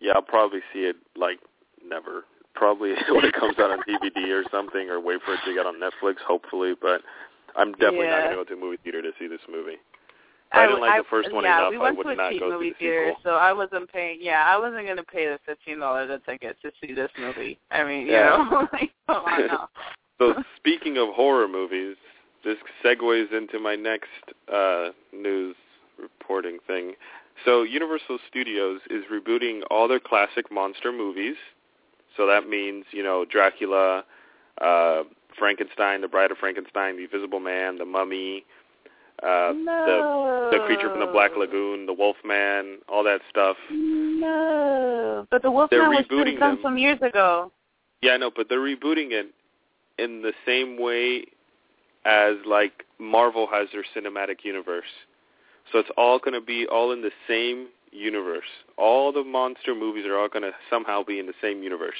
Yeah, 0.00 0.12
I'll 0.14 0.22
probably 0.22 0.60
see 0.72 0.80
it 0.80 0.96
like 1.16 1.38
never. 1.86 2.24
Probably 2.54 2.94
when 3.10 3.24
it 3.24 3.34
comes 3.34 3.58
out 3.58 3.70
on 3.70 3.80
DVD 3.88 4.28
or 4.30 4.44
something, 4.50 4.88
or 4.88 5.00
wait 5.00 5.20
for 5.24 5.34
it 5.34 5.40
to 5.46 5.54
get 5.54 5.66
on 5.66 5.74
Netflix, 5.80 6.16
hopefully. 6.26 6.74
But 6.80 7.00
I'm 7.56 7.72
definitely 7.72 8.06
not 8.06 8.24
going 8.24 8.30
to 8.30 8.36
go 8.36 8.44
to 8.44 8.54
a 8.54 8.56
movie 8.56 8.78
theater 8.82 9.02
to 9.02 9.10
see 9.18 9.26
this 9.26 9.40
movie. 9.50 9.78
If 10.52 10.58
I, 10.58 10.66
didn't 10.66 10.80
like 10.80 11.02
the 11.02 11.08
first 11.10 11.32
one 11.32 11.42
yeah, 11.42 11.58
enough, 11.58 11.70
we 11.72 11.76
I 11.78 11.80
went 11.80 11.96
would 11.96 12.04
to 12.04 12.10
a 12.10 12.14
not 12.14 12.30
cheap 12.30 12.40
go 12.40 12.50
movie 12.50 12.66
see 12.66 12.70
the 12.70 12.78
theater, 12.78 13.12
so 13.24 13.30
I 13.30 13.52
wasn't 13.52 13.90
paying. 13.90 14.18
Yeah, 14.20 14.44
I 14.46 14.56
wasn't 14.56 14.86
gonna 14.86 15.02
pay 15.02 15.26
the 15.26 15.38
fifteen 15.44 15.80
dollars 15.80 16.10
a 16.10 16.30
ticket 16.30 16.56
to 16.62 16.70
see 16.80 16.94
this 16.94 17.10
movie. 17.18 17.58
I 17.72 17.82
mean, 17.82 18.06
Yeah. 18.06 18.38
you 18.38 18.50
know, 18.50 18.68
like, 18.72 18.90
come 19.06 19.24
on 19.24 19.46
now. 19.46 19.68
So 20.18 20.32
speaking 20.56 20.96
of 20.96 21.08
horror 21.08 21.48
movies, 21.48 21.96
this 22.44 22.58
segues 22.84 23.32
into 23.32 23.58
my 23.58 23.76
next 23.76 24.08
uh, 24.52 24.90
news 25.12 25.56
reporting 26.00 26.58
thing. 26.66 26.94
So 27.44 27.62
Universal 27.62 28.18
Studios 28.28 28.80
is 28.90 29.04
rebooting 29.12 29.62
all 29.70 29.88
their 29.88 30.00
classic 30.00 30.50
monster 30.52 30.92
movies. 30.92 31.36
So 32.16 32.26
that 32.26 32.48
means, 32.48 32.84
you 32.92 33.02
know, 33.02 33.24
Dracula, 33.24 34.04
uh, 34.60 35.02
Frankenstein, 35.36 36.00
The 36.00 36.08
Bride 36.08 36.30
of 36.30 36.38
Frankenstein, 36.38 36.96
The 36.96 37.04
Invisible 37.04 37.40
Man, 37.40 37.78
The 37.78 37.84
Mummy, 37.84 38.44
uh, 39.22 39.52
no. 39.54 40.48
the 40.50 40.58
the 40.58 40.64
creature 40.66 40.90
from 40.90 41.00
the 41.00 41.06
Black 41.06 41.32
Lagoon, 41.36 41.86
The 41.86 41.92
Wolfman, 41.92 42.78
all 42.88 43.04
that 43.04 43.20
stuff. 43.30 43.56
No, 43.70 45.26
but 45.30 45.42
the 45.42 45.50
Wolfman 45.50 45.80
They're 45.80 45.88
was 45.88 46.04
done 46.38 46.54
them. 46.56 46.58
some 46.62 46.78
years 46.78 46.98
ago. 47.00 47.50
Yeah, 48.02 48.12
I 48.12 48.16
know, 48.16 48.30
but 48.34 48.48
they're 48.48 48.58
rebooting 48.58 49.12
it 49.12 49.32
in 49.98 50.22
the 50.22 50.32
same 50.44 50.78
way 50.80 51.24
as 52.04 52.34
like 52.46 52.84
Marvel 52.98 53.46
has 53.50 53.68
their 53.72 53.84
cinematic 53.96 54.44
universe. 54.44 54.84
So 55.72 55.78
it's 55.78 55.90
all 55.96 56.18
going 56.18 56.34
to 56.34 56.44
be 56.44 56.66
all 56.66 56.92
in 56.92 57.00
the 57.00 57.10
same 57.26 57.68
universe. 57.90 58.44
All 58.76 59.12
the 59.12 59.24
monster 59.24 59.74
movies 59.74 60.04
are 60.06 60.18
all 60.18 60.28
going 60.28 60.42
to 60.42 60.52
somehow 60.68 61.02
be 61.02 61.18
in 61.18 61.26
the 61.26 61.34
same 61.40 61.62
universe. 61.62 61.96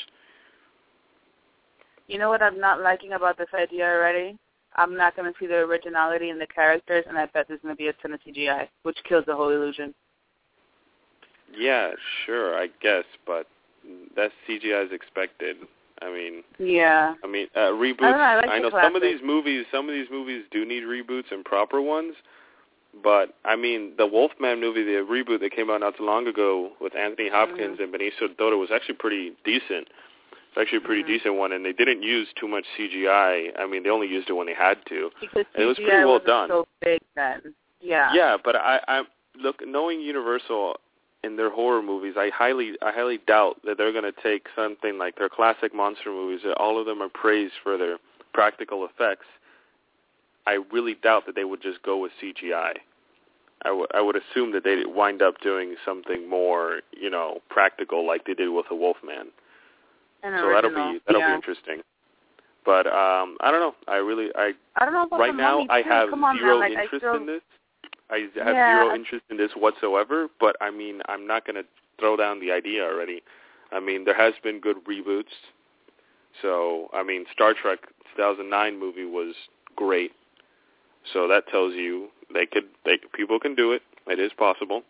You 2.06 2.18
know 2.18 2.28
what 2.28 2.42
I'm 2.42 2.60
not 2.60 2.82
liking 2.82 3.12
about 3.12 3.38
this 3.38 3.48
idea 3.54 3.86
already? 3.86 4.36
I'm 4.76 4.96
not 4.96 5.16
going 5.16 5.32
to 5.32 5.38
see 5.38 5.46
the 5.46 5.54
originality 5.54 6.30
in 6.30 6.38
the 6.38 6.46
characters, 6.46 7.04
and 7.08 7.16
I 7.16 7.26
bet 7.26 7.46
there's 7.48 7.60
going 7.62 7.74
to 7.74 7.78
be 7.78 7.88
a 7.88 7.92
ton 7.94 8.12
of 8.12 8.20
CGI, 8.26 8.68
which 8.82 8.98
kills 9.08 9.24
the 9.26 9.34
whole 9.34 9.50
illusion. 9.50 9.94
Yeah, 11.56 11.92
sure, 12.26 12.58
I 12.58 12.68
guess, 12.82 13.04
but 13.26 13.46
that 14.16 14.32
CGI 14.48 14.86
is 14.86 14.92
expected. 14.92 15.56
I 16.02 16.10
mean, 16.10 16.42
Yeah. 16.58 17.14
I 17.22 17.26
mean, 17.26 17.48
uh, 17.54 17.70
reboots. 17.72 18.02
I 18.02 18.10
know, 18.10 18.18
I 18.18 18.34
like 18.36 18.62
the 18.62 18.70
know 18.70 18.82
some 18.82 18.96
of 18.96 19.02
these 19.02 19.20
movies. 19.22 19.64
Some 19.70 19.88
of 19.88 19.94
these 19.94 20.08
movies 20.10 20.44
do 20.50 20.64
need 20.64 20.82
reboots 20.84 21.30
and 21.30 21.44
proper 21.44 21.80
ones. 21.80 22.14
But 23.02 23.34
I 23.44 23.56
mean, 23.56 23.92
the 23.96 24.06
Wolfman 24.06 24.60
movie, 24.60 24.84
the 24.84 25.04
reboot 25.04 25.40
that 25.40 25.50
came 25.52 25.70
out 25.70 25.80
not 25.80 25.96
too 25.96 26.04
long 26.04 26.26
ago 26.28 26.72
with 26.80 26.94
Anthony 26.94 27.28
Hopkins 27.28 27.78
Mhm. 27.78 27.84
and 27.84 27.92
Benicio 27.94 28.20
del 28.28 28.34
Toro, 28.36 28.56
was 28.58 28.70
actually 28.70 28.94
pretty 28.96 29.32
decent. 29.44 29.88
It's 30.48 30.56
actually 30.60 30.78
a 30.78 30.82
pretty 30.82 31.02
Mhm. 31.02 31.06
decent 31.06 31.34
one, 31.34 31.50
and 31.52 31.64
they 31.64 31.72
didn't 31.72 32.02
use 32.04 32.32
too 32.34 32.46
much 32.46 32.64
CGI. 32.76 33.52
I 33.58 33.66
mean, 33.66 33.82
they 33.82 33.90
only 33.90 34.06
used 34.06 34.30
it 34.30 34.34
when 34.34 34.46
they 34.46 34.54
had 34.54 34.84
to. 34.86 35.10
Because 35.20 35.44
And 35.54 35.64
it 35.64 35.66
was 35.66 35.76
CGI 35.76 35.88
pretty 35.88 36.04
well 36.04 36.18
done. 36.20 36.48
so 36.48 36.66
big 36.80 37.00
then. 37.16 37.54
Yeah. 37.80 38.12
Yeah, 38.14 38.36
but 38.36 38.54
I, 38.54 38.80
I 38.86 39.04
look 39.36 39.66
knowing 39.66 40.00
Universal 40.00 40.76
in 41.24 41.36
their 41.36 41.50
horror 41.50 41.82
movies, 41.82 42.14
I 42.16 42.30
highly, 42.34 42.72
I 42.82 42.92
highly 42.92 43.18
doubt 43.26 43.60
that 43.64 43.78
they're 43.78 43.92
going 43.92 44.04
to 44.04 44.22
take 44.22 44.46
something 44.54 44.98
like 44.98 45.16
their 45.16 45.28
classic 45.28 45.74
monster 45.74 46.10
movies. 46.10 46.40
That 46.44 46.56
all 46.58 46.78
of 46.78 46.86
them 46.86 47.02
are 47.02 47.08
praised 47.08 47.54
for 47.62 47.78
their 47.78 47.96
practical 48.32 48.84
effects. 48.84 49.26
I 50.46 50.58
really 50.72 50.94
doubt 51.02 51.24
that 51.26 51.34
they 51.34 51.44
would 51.44 51.62
just 51.62 51.82
go 51.82 51.96
with 51.96 52.12
CGI. 52.22 52.74
I 53.64 53.72
would, 53.72 53.88
I 53.94 54.02
would 54.02 54.16
assume 54.16 54.52
that 54.52 54.64
they'd 54.64 54.86
wind 54.86 55.22
up 55.22 55.40
doing 55.40 55.76
something 55.84 56.28
more, 56.28 56.80
you 56.92 57.08
know, 57.08 57.38
practical, 57.48 58.06
like 58.06 58.26
they 58.26 58.34
did 58.34 58.50
with 58.50 58.66
the 58.68 58.74
Wolfman. 58.74 59.28
An 60.22 60.38
So 60.38 60.52
that'll 60.52 60.70
be 60.70 61.00
that'll 61.06 61.20
yeah. 61.22 61.30
be 61.30 61.34
interesting. 61.34 61.80
But 62.66 62.86
um 62.86 63.38
I 63.40 63.50
don't 63.50 63.60
know. 63.60 63.74
I 63.88 63.96
really 63.96 64.28
I 64.34 64.52
I 64.76 64.84
don't 64.84 64.94
know 64.94 65.04
about 65.04 65.20
right 65.20 65.32
the 65.32 65.38
now 65.38 65.58
mummy, 65.58 65.70
I 65.70 65.82
have 65.82 66.10
Come 66.10 66.24
on, 66.24 66.36
zero 66.36 66.60
man. 66.60 66.70
Like, 66.70 66.78
I 66.78 66.82
interest 66.84 67.04
in 67.16 67.26
this. 67.26 67.42
I 68.10 68.28
have 68.36 68.54
Yeah. 68.54 68.82
zero 68.82 68.94
interest 68.94 69.24
in 69.30 69.36
this 69.36 69.52
whatsoever, 69.56 70.28
but 70.38 70.56
I 70.60 70.70
mean, 70.70 71.02
I'm 71.08 71.26
not 71.26 71.46
going 71.46 71.56
to 71.56 71.64
throw 71.98 72.16
down 72.16 72.40
the 72.40 72.52
idea 72.52 72.84
already. 72.84 73.22
I 73.72 73.80
mean, 73.80 74.04
there 74.04 74.14
has 74.14 74.34
been 74.42 74.60
good 74.60 74.84
reboots. 74.84 75.32
So, 76.42 76.90
I 76.92 77.02
mean, 77.02 77.26
Star 77.32 77.54
Trek 77.54 77.80
2009 78.16 78.78
movie 78.78 79.04
was 79.04 79.34
great. 79.76 80.12
So 81.12 81.28
that 81.28 81.46
tells 81.48 81.74
you 81.74 82.08
they 82.32 82.46
could 82.46 82.64
they 82.84 82.98
people 83.12 83.38
can 83.38 83.54
do 83.54 83.72
it. 83.72 83.82
It 84.06 84.18
is 84.18 84.32
possible. 84.32 84.82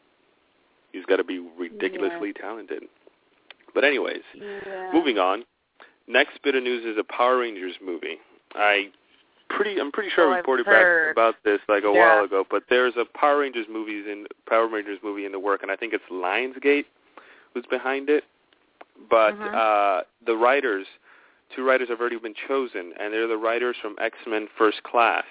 He's 0.92 1.04
got 1.06 1.16
to 1.16 1.25
be 1.25 1.38
ridiculously 1.59 2.33
talented. 2.33 2.85
But 3.75 3.85
anyways, 3.85 4.23
Yeah. 4.35 4.90
Moving 4.92 5.18
on. 5.18 5.44
Next 6.06 6.40
bit 6.42 6.54
of 6.54 6.62
news 6.62 6.85
is 6.85 6.97
a 6.99 7.04
Power 7.04 7.38
Rangers 7.38 7.75
movie. 7.85 8.18
I 8.54 8.90
pretty 9.50 9.80
I'm 9.80 9.92
pretty 9.92 10.10
sure 10.10 10.28
Oh, 10.28 10.32
I 10.32 10.38
reported 10.38 10.66
back 10.66 11.12
about 11.12 11.36
this 11.44 11.60
like 11.68 11.84
a 11.84 11.92
Yeah. 11.92 12.16
while 12.16 12.24
ago, 12.24 12.44
but 12.50 12.64
there's 12.68 12.96
a 12.96 13.04
Power 13.04 13.38
Rangers 13.38 13.66
movies 13.68 14.06
in 14.06 14.26
Power 14.48 14.66
Rangers 14.66 14.98
movie 15.02 15.24
in 15.26 15.32
the 15.32 15.38
work 15.38 15.62
and 15.62 15.70
I 15.70 15.76
think 15.76 15.92
it's 15.94 16.04
Lionsgate 16.10 16.86
who's 17.52 17.66
behind 17.66 18.10
it. 18.10 18.24
But 19.10 19.34
Mhm. 19.34 19.54
uh 19.54 20.04
the 20.24 20.36
writers 20.36 20.86
two 21.50 21.64
writers 21.64 21.88
have 21.88 22.00
already 22.00 22.16
been 22.18 22.34
chosen, 22.34 22.92
and 22.98 23.12
they're 23.14 23.28
the 23.28 23.36
writers 23.36 23.76
from 23.80 23.94
X-Men 24.00 24.48
First 24.48 24.82
Class. 24.82 25.24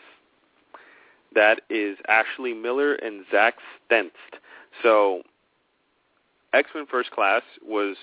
That 1.33 1.61
is 1.69 1.97
Ashley 2.07 2.53
Miller 2.53 2.93
and 2.93 3.25
Zack 3.29 3.57
Stentz. 3.85 4.15
So 4.81 5.23
X-Men 6.53 6.85
First 6.85 7.11
Class 7.11 7.41
was 7.61 7.97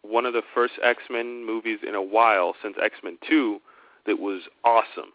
one 0.00 0.26
of 0.26 0.32
the 0.32 0.42
first 0.54 0.74
X-Men 0.82 1.44
movies 1.44 1.78
in 1.86 1.94
a 1.94 2.02
while 2.02 2.56
since 2.62 2.76
X-Men 2.82 3.18
2 3.28 3.60
that 4.06 4.18
was 4.18 4.48
awesome. 4.64 5.12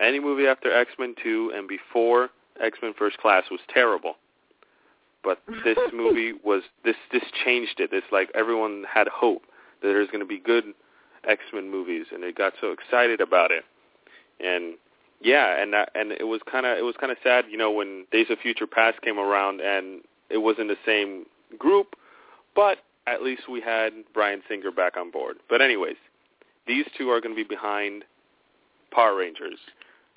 Any 0.00 0.20
movie 0.20 0.46
after 0.46 0.72
X-Men 0.72 1.14
2 1.22 1.52
and 1.54 1.68
before 1.68 2.30
X-Men 2.62 2.94
First 2.98 3.18
Class 3.18 3.44
was 3.50 3.60
terrible. 3.72 4.14
But 5.24 5.40
this 5.64 5.78
movie 5.92 6.32
was 6.44 6.62
this 6.84 6.96
this 7.12 7.22
changed 7.44 7.80
it. 7.80 7.90
It's 7.92 8.06
like 8.12 8.30
everyone 8.34 8.84
had 8.92 9.08
hope 9.08 9.42
that 9.82 9.88
there's 9.88 10.08
going 10.08 10.20
to 10.20 10.26
be 10.26 10.38
good 10.38 10.64
X-Men 11.28 11.70
movies 11.70 12.06
and 12.12 12.22
they 12.22 12.32
got 12.32 12.52
so 12.60 12.72
excited 12.72 13.20
about 13.20 13.50
it. 13.50 13.64
And 14.40 14.74
yeah, 15.20 15.60
and 15.60 15.72
that, 15.72 15.90
and 15.94 16.12
it 16.12 16.26
was 16.26 16.40
kind 16.50 16.64
of 16.64 16.78
it 16.78 16.82
was 16.82 16.94
kind 17.00 17.10
of 17.10 17.18
sad, 17.22 17.46
you 17.50 17.56
know, 17.56 17.70
when 17.70 18.06
Days 18.12 18.26
of 18.30 18.38
Future 18.38 18.66
Past 18.66 19.02
came 19.02 19.18
around 19.18 19.60
and 19.60 20.02
it 20.30 20.38
wasn't 20.38 20.68
the 20.68 20.76
same 20.86 21.26
group, 21.58 21.96
but 22.54 22.78
at 23.06 23.22
least 23.22 23.48
we 23.48 23.60
had 23.60 23.92
Bryan 24.12 24.42
Singer 24.48 24.70
back 24.70 24.96
on 24.96 25.10
board. 25.10 25.38
But 25.48 25.62
anyways, 25.62 25.96
these 26.66 26.84
two 26.96 27.10
are 27.10 27.20
going 27.20 27.34
to 27.34 27.42
be 27.42 27.48
behind 27.48 28.04
Power 28.92 29.16
Rangers. 29.16 29.58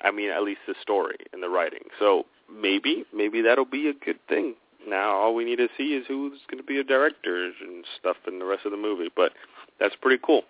I 0.02 0.10
mean, 0.10 0.30
at 0.30 0.42
least 0.42 0.60
the 0.66 0.74
story 0.82 1.16
and 1.32 1.42
the 1.42 1.48
writing. 1.48 1.84
So 1.98 2.24
maybe, 2.52 3.04
maybe 3.14 3.40
that'll 3.42 3.64
be 3.64 3.88
a 3.88 3.94
good 4.04 4.18
thing. 4.28 4.54
Now 4.88 5.12
all 5.12 5.34
we 5.34 5.44
need 5.44 5.56
to 5.56 5.68
see 5.76 5.94
is 5.94 6.04
who's 6.08 6.40
going 6.50 6.60
to 6.62 6.66
be 6.66 6.78
a 6.80 6.84
director 6.84 7.44
and 7.60 7.84
stuff 8.00 8.16
in 8.26 8.38
the 8.38 8.44
rest 8.44 8.64
of 8.66 8.72
the 8.72 8.76
movie. 8.78 9.10
But 9.14 9.32
that's 9.78 9.94
pretty 10.00 10.20
cool. 10.24 10.42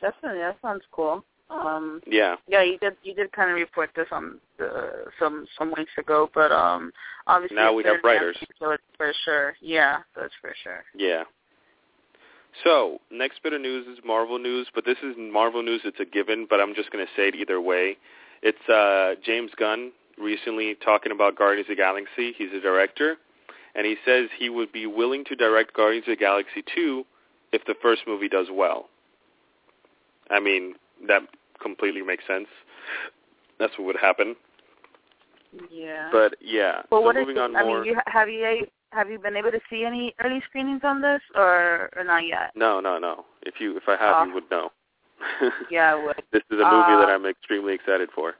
Definitely, 0.00 0.40
that 0.40 0.58
sounds 0.60 0.82
cool. 0.92 1.24
Um, 1.50 2.00
Yeah. 2.06 2.36
yeah, 2.48 2.62
you 2.62 2.78
did 2.78 2.96
you 3.02 3.14
did 3.14 3.30
kind 3.32 3.50
of 3.50 3.56
report 3.56 3.90
this 3.94 4.08
on 4.10 4.38
the, 4.58 5.04
some 5.18 5.46
some 5.58 5.72
weeks 5.76 5.92
ago, 5.98 6.30
but 6.34 6.50
um, 6.50 6.92
obviously 7.26 7.56
Now 7.56 7.72
we 7.72 7.84
have 7.84 7.96
writers. 8.02 8.36
so 8.58 8.70
it's 8.70 8.82
for 8.96 9.12
sure. 9.24 9.54
Yeah, 9.60 9.98
that's 10.16 10.32
for 10.40 10.54
sure. 10.62 10.84
Yeah. 10.94 11.24
So, 12.62 12.98
next 13.10 13.42
bit 13.42 13.52
of 13.52 13.60
news 13.60 13.86
is 13.86 13.98
Marvel 14.04 14.38
news, 14.38 14.68
but 14.74 14.84
this 14.84 14.98
is 15.02 15.16
Marvel 15.18 15.62
news. 15.62 15.80
It's 15.84 15.98
a 15.98 16.04
given, 16.04 16.46
but 16.48 16.60
I'm 16.60 16.74
just 16.74 16.90
going 16.92 17.04
to 17.04 17.10
say 17.16 17.28
it 17.28 17.34
either 17.34 17.60
way. 17.60 17.96
It's 18.42 18.68
uh, 18.68 19.20
James 19.24 19.50
Gunn 19.58 19.90
recently 20.18 20.76
talking 20.84 21.10
about 21.10 21.36
Guardians 21.36 21.66
of 21.68 21.76
the 21.76 21.82
Galaxy. 21.82 22.32
He's 22.36 22.52
a 22.56 22.60
director, 22.60 23.16
and 23.74 23.86
he 23.86 23.96
says 24.04 24.28
he 24.38 24.48
would 24.50 24.70
be 24.72 24.86
willing 24.86 25.24
to 25.24 25.34
direct 25.34 25.74
Guardians 25.74 26.04
of 26.06 26.12
the 26.12 26.16
Galaxy 26.16 26.62
2 26.74 27.04
if 27.52 27.64
the 27.66 27.74
first 27.82 28.02
movie 28.06 28.28
does 28.28 28.46
well. 28.52 28.88
I 30.30 30.38
mean, 30.38 30.74
that 31.08 31.22
completely 31.60 32.02
makes 32.02 32.24
sense. 32.26 32.46
That's 33.58 33.72
what 33.78 33.86
would 33.86 33.96
happen. 34.00 34.36
Yeah. 35.70 36.08
But 36.12 36.36
yeah, 36.40 36.82
well, 36.90 37.00
so 37.00 37.06
what 37.06 37.16
is 37.16 37.20
moving 37.22 37.36
the- 37.36 37.42
on 37.42 37.56
I 37.56 37.64
more. 37.64 37.80
mean, 37.82 37.94
you, 37.94 38.00
have 38.06 38.28
you 38.28 38.66
have 38.94 39.10
you 39.10 39.18
been 39.18 39.36
able 39.36 39.50
to 39.50 39.60
see 39.68 39.84
any 39.84 40.14
early 40.22 40.40
screenings 40.48 40.82
on 40.84 41.00
this, 41.02 41.20
or, 41.34 41.90
or 41.96 42.04
not 42.04 42.26
yet? 42.26 42.52
No, 42.54 42.80
no, 42.80 42.98
no. 42.98 43.24
If 43.42 43.54
you 43.60 43.76
if 43.76 43.84
I 43.88 43.96
have, 43.96 44.16
Oh. 44.18 44.24
you 44.24 44.34
would 44.34 44.50
know. 44.50 44.70
Yeah, 45.70 45.92
I 45.92 46.04
would. 46.04 46.22
This 46.32 46.42
is 46.50 46.60
a 46.60 46.64
movie 46.64 46.96
that 47.00 47.08
Uh, 47.08 47.14
I'm 47.14 47.26
extremely 47.26 47.74
excited 47.74 48.10
for. 48.14 48.34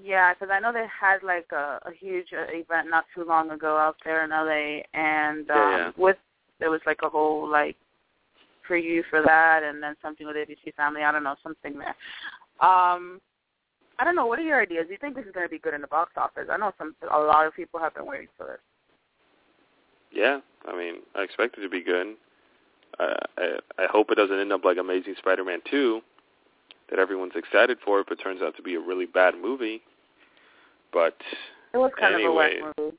Yeah, 0.00 0.32
because 0.32 0.48
I 0.52 0.60
know 0.60 0.72
they 0.72 0.86
had 0.88 1.22
like 1.22 1.48
a, 1.52 1.80
a 1.84 1.92
huge 1.92 2.28
uh, 2.32 2.44
event 2.52 2.88
not 2.88 3.04
too 3.14 3.24
long 3.24 3.50
ago 3.50 3.76
out 3.76 3.96
there 4.04 4.22
in 4.24 4.30
LA, 4.30 4.82
and 4.94 5.50
um, 5.50 5.56
Yeah, 5.56 5.76
yeah. 5.78 5.90
with 5.96 6.16
there 6.60 6.70
was 6.70 6.80
like 6.86 7.00
a 7.02 7.08
whole 7.08 7.48
like 7.48 7.76
preview 8.68 9.02
for 9.10 9.22
that, 9.22 9.62
and 9.64 9.82
then 9.82 9.96
something 10.02 10.26
with 10.26 10.36
ABC 10.36 10.74
Family. 10.76 11.02
I 11.02 11.10
don't 11.10 11.24
know 11.24 11.36
something 11.42 11.78
there. 11.78 11.96
Um, 12.60 13.20
I 13.98 14.04
don't 14.04 14.14
know. 14.14 14.26
What 14.26 14.38
are 14.38 14.42
your 14.42 14.60
ideas? 14.62 14.86
Do 14.86 14.92
you 14.92 14.98
think 15.00 15.16
this 15.16 15.24
is 15.26 15.32
going 15.32 15.46
to 15.46 15.50
be 15.50 15.58
good 15.58 15.74
in 15.74 15.80
the 15.80 15.86
box 15.88 16.12
office? 16.16 16.46
I 16.50 16.56
know 16.56 16.72
some 16.78 16.94
a 17.12 17.18
lot 17.18 17.46
of 17.46 17.54
people 17.54 17.80
have 17.80 17.94
been 17.94 18.06
waiting 18.06 18.28
for 18.36 18.46
this. 18.46 18.60
Yeah, 20.12 20.40
I 20.66 20.76
mean, 20.76 20.96
I 21.14 21.22
expect 21.22 21.58
it 21.58 21.62
to 21.62 21.68
be 21.68 21.82
good. 21.82 22.14
Uh, 22.98 23.14
I 23.36 23.58
I 23.78 23.86
hope 23.90 24.10
it 24.10 24.16
doesn't 24.16 24.38
end 24.38 24.52
up 24.52 24.64
like 24.64 24.78
Amazing 24.78 25.14
Spider-Man 25.18 25.60
2, 25.70 26.00
that 26.90 26.98
everyone's 26.98 27.32
excited 27.36 27.78
for 27.84 28.00
if 28.00 28.06
it, 28.06 28.08
but 28.08 28.22
turns 28.22 28.40
out 28.42 28.56
to 28.56 28.62
be 28.62 28.74
a 28.74 28.80
really 28.80 29.06
bad 29.06 29.34
movie. 29.40 29.82
But 30.92 31.16
It 31.74 31.78
was 31.78 31.92
kind 32.00 32.14
Anyway. 32.14 32.60
of 32.60 32.74
a 32.76 32.80
movie. 32.80 32.96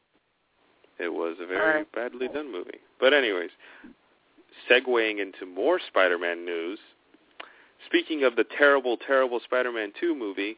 it 1.00 1.10
was 1.14 1.38
a 1.42 1.46
very 1.48 1.60
Alright. 1.62 1.92
badly 1.94 2.28
done 2.28 2.52
movie. 2.52 2.80
But 3.00 3.14
anyways, 3.14 3.50
segueing 4.70 5.20
into 5.20 5.46
more 5.46 5.80
Spider-Man 5.80 6.46
news. 6.46 6.80
Speaking 7.86 8.24
of 8.24 8.36
the 8.36 8.44
terrible, 8.44 8.98
terrible 8.98 9.40
Spider-Man 9.40 9.94
2 10.00 10.14
movie, 10.14 10.58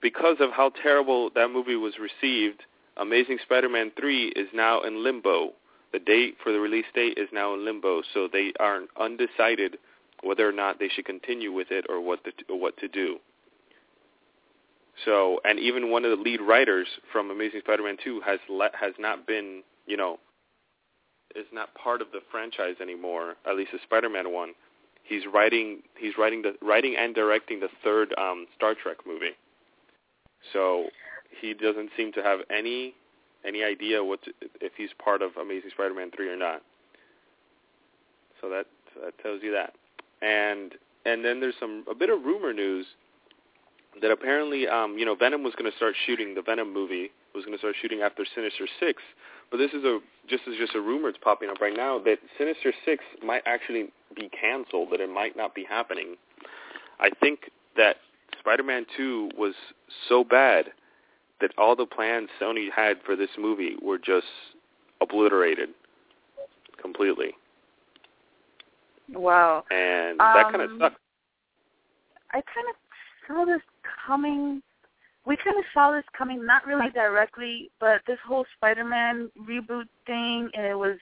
because 0.00 0.36
of 0.40 0.50
how 0.52 0.68
terrible 0.82 1.30
that 1.30 1.48
movie 1.50 1.76
was 1.76 1.94
received, 1.98 2.62
Amazing 2.98 3.38
Spider-Man 3.42 3.90
3 3.98 4.28
is 4.36 4.48
now 4.52 4.82
in 4.82 5.02
limbo. 5.02 5.52
The 5.92 5.98
date 5.98 6.36
for 6.42 6.52
the 6.52 6.60
release 6.60 6.86
date 6.94 7.18
is 7.18 7.28
now 7.32 7.54
in 7.54 7.64
limbo, 7.64 8.02
so 8.14 8.28
they 8.32 8.52
are 8.58 8.80
undecided 8.98 9.78
whether 10.22 10.48
or 10.48 10.52
not 10.52 10.78
they 10.78 10.88
should 10.88 11.04
continue 11.04 11.52
with 11.52 11.68
it 11.70 11.84
or 11.88 12.00
what 12.00 12.20
what 12.48 12.76
to 12.78 12.88
do. 12.88 13.18
So, 15.04 15.40
and 15.44 15.58
even 15.58 15.90
one 15.90 16.04
of 16.04 16.16
the 16.16 16.22
lead 16.22 16.40
writers 16.40 16.86
from 17.10 17.30
Amazing 17.30 17.60
Spider-Man 17.60 17.96
2 18.02 18.20
has 18.24 18.38
has 18.78 18.92
not 18.98 19.26
been, 19.26 19.62
you 19.86 19.96
know, 19.96 20.18
is 21.34 21.46
not 21.52 21.74
part 21.74 22.00
of 22.00 22.08
the 22.12 22.20
franchise 22.30 22.76
anymore. 22.80 23.34
At 23.46 23.56
least 23.56 23.72
the 23.72 23.78
Spider-Man 23.84 24.32
one. 24.32 24.52
He's 25.02 25.22
writing 25.32 25.82
he's 25.98 26.16
writing 26.16 26.42
the 26.42 26.54
writing 26.62 26.94
and 26.98 27.14
directing 27.14 27.60
the 27.60 27.68
third 27.82 28.14
um, 28.16 28.46
Star 28.56 28.74
Trek 28.80 28.98
movie. 29.06 29.36
So 30.52 30.86
he 31.40 31.54
doesn't 31.54 31.90
seem 31.96 32.12
to 32.12 32.22
have 32.22 32.40
any 32.50 32.94
any 33.46 33.62
idea 33.62 34.02
what 34.02 34.20
if 34.60 34.72
he's 34.76 34.90
part 35.02 35.22
of 35.22 35.36
Amazing 35.36 35.70
Spider-Man 35.74 36.10
3 36.14 36.28
or 36.28 36.36
not. 36.36 36.62
So 38.40 38.48
that 38.48 38.66
that 39.02 39.18
tells 39.22 39.42
you 39.42 39.52
that. 39.52 39.74
And 40.20 40.74
and 41.04 41.24
then 41.24 41.40
there's 41.40 41.54
some 41.58 41.84
a 41.90 41.94
bit 41.94 42.10
of 42.10 42.22
rumor 42.22 42.52
news 42.52 42.86
that 44.00 44.10
apparently 44.10 44.66
um 44.68 44.96
you 44.98 45.04
know 45.04 45.14
Venom 45.14 45.42
was 45.42 45.54
going 45.54 45.70
to 45.70 45.76
start 45.76 45.94
shooting 46.06 46.34
the 46.34 46.42
Venom 46.42 46.72
movie 46.72 47.10
was 47.34 47.44
going 47.44 47.56
to 47.56 47.58
start 47.58 47.74
shooting 47.80 48.02
after 48.02 48.26
Sinister 48.34 48.66
6. 48.78 49.02
But 49.50 49.56
this 49.56 49.72
is 49.72 49.84
a 49.84 50.00
just 50.28 50.42
is 50.46 50.56
just 50.58 50.74
a 50.74 50.80
rumor 50.80 51.08
it's 51.08 51.18
popping 51.18 51.48
up 51.50 51.60
right 51.60 51.76
now 51.76 51.98
that 52.00 52.18
Sinister 52.38 52.72
6 52.84 53.04
might 53.24 53.42
actually 53.46 53.88
be 54.14 54.28
canceled 54.28 54.88
that 54.92 55.00
it 55.00 55.10
might 55.10 55.36
not 55.36 55.54
be 55.54 55.64
happening. 55.64 56.16
I 57.00 57.10
think 57.20 57.50
that 57.76 57.96
Spider-Man 58.38 58.86
2 58.96 59.30
was 59.36 59.54
so 60.08 60.24
bad 60.24 60.66
that 61.42 61.52
all 61.58 61.76
the 61.76 61.84
plans 61.84 62.30
Sony 62.40 62.68
had 62.74 62.96
for 63.04 63.14
this 63.14 63.30
movie 63.38 63.76
were 63.82 63.98
just 63.98 64.26
obliterated 65.00 65.68
completely. 66.80 67.32
Wow. 69.12 69.64
And 69.70 70.18
that 70.18 70.44
kind 70.50 70.62
of 70.62 70.70
Um, 70.70 70.78
sucks. 70.80 71.00
I 72.30 72.40
kind 72.40 72.66
of 72.70 72.76
saw 73.26 73.44
this 73.44 73.60
coming. 74.06 74.62
We 75.26 75.36
kind 75.36 75.58
of 75.58 75.64
saw 75.74 75.92
this 75.92 76.04
coming, 76.16 76.44
not 76.46 76.66
really 76.66 76.90
directly, 76.90 77.70
but 77.78 78.00
this 78.06 78.18
whole 78.26 78.46
Spider-Man 78.56 79.30
reboot 79.40 79.88
thing, 80.06 80.50
and 80.54 80.66
it 80.66 80.74
was, 80.76 80.96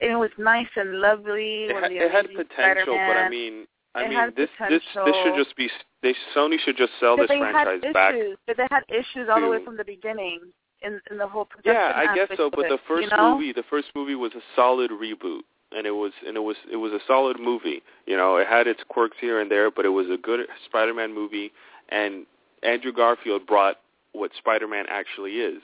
it 0.00 0.14
was 0.14 0.30
nice 0.38 0.68
and 0.76 1.00
lovely. 1.00 1.64
It, 1.64 1.74
when 1.74 1.82
ha- 1.84 1.88
the 1.88 2.04
it 2.04 2.10
had 2.12 2.26
potential, 2.34 2.94
but 2.94 3.16
I 3.16 3.28
mean, 3.28 3.66
I 3.94 4.04
It 4.04 4.08
mean, 4.10 4.32
this 4.36 4.50
this 4.68 4.82
this 5.04 5.16
should 5.22 5.34
just 5.36 5.56
be 5.56 5.70
they 6.02 6.14
Sony 6.34 6.58
should 6.60 6.76
just 6.76 6.92
sell 7.00 7.16
this 7.16 7.28
they 7.28 7.38
franchise 7.38 7.80
had 7.82 7.92
back. 7.92 8.14
issues, 8.14 8.36
but 8.46 8.56
they 8.56 8.66
had 8.70 8.84
issues 8.88 9.28
all 9.30 9.40
the 9.40 9.48
way 9.48 9.64
from 9.64 9.76
the 9.76 9.84
beginning 9.84 10.40
in 10.82 11.00
in 11.10 11.18
the 11.18 11.26
whole 11.26 11.44
production. 11.44 11.74
Yeah, 11.74 11.92
I 11.94 12.14
guess 12.14 12.28
so. 12.36 12.50
But 12.50 12.66
it, 12.66 12.68
the 12.68 12.78
first 12.86 13.10
you 13.10 13.16
know? 13.16 13.34
movie, 13.34 13.52
the 13.52 13.64
first 13.68 13.88
movie 13.94 14.14
was 14.14 14.32
a 14.34 14.42
solid 14.54 14.90
reboot, 14.90 15.40
and 15.72 15.86
it 15.86 15.90
was 15.90 16.12
and 16.26 16.36
it 16.36 16.40
was 16.40 16.56
it 16.70 16.76
was 16.76 16.92
a 16.92 17.00
solid 17.06 17.40
movie. 17.40 17.82
You 18.06 18.16
know, 18.16 18.36
it 18.36 18.46
had 18.46 18.66
its 18.66 18.80
quirks 18.88 19.16
here 19.20 19.40
and 19.40 19.50
there, 19.50 19.70
but 19.70 19.84
it 19.84 19.90
was 19.90 20.06
a 20.10 20.16
good 20.16 20.40
Spider-Man 20.66 21.14
movie. 21.14 21.52
And 21.88 22.26
Andrew 22.62 22.92
Garfield 22.92 23.46
brought 23.46 23.76
what 24.12 24.30
Spider-Man 24.38 24.86
actually 24.88 25.36
is. 25.36 25.62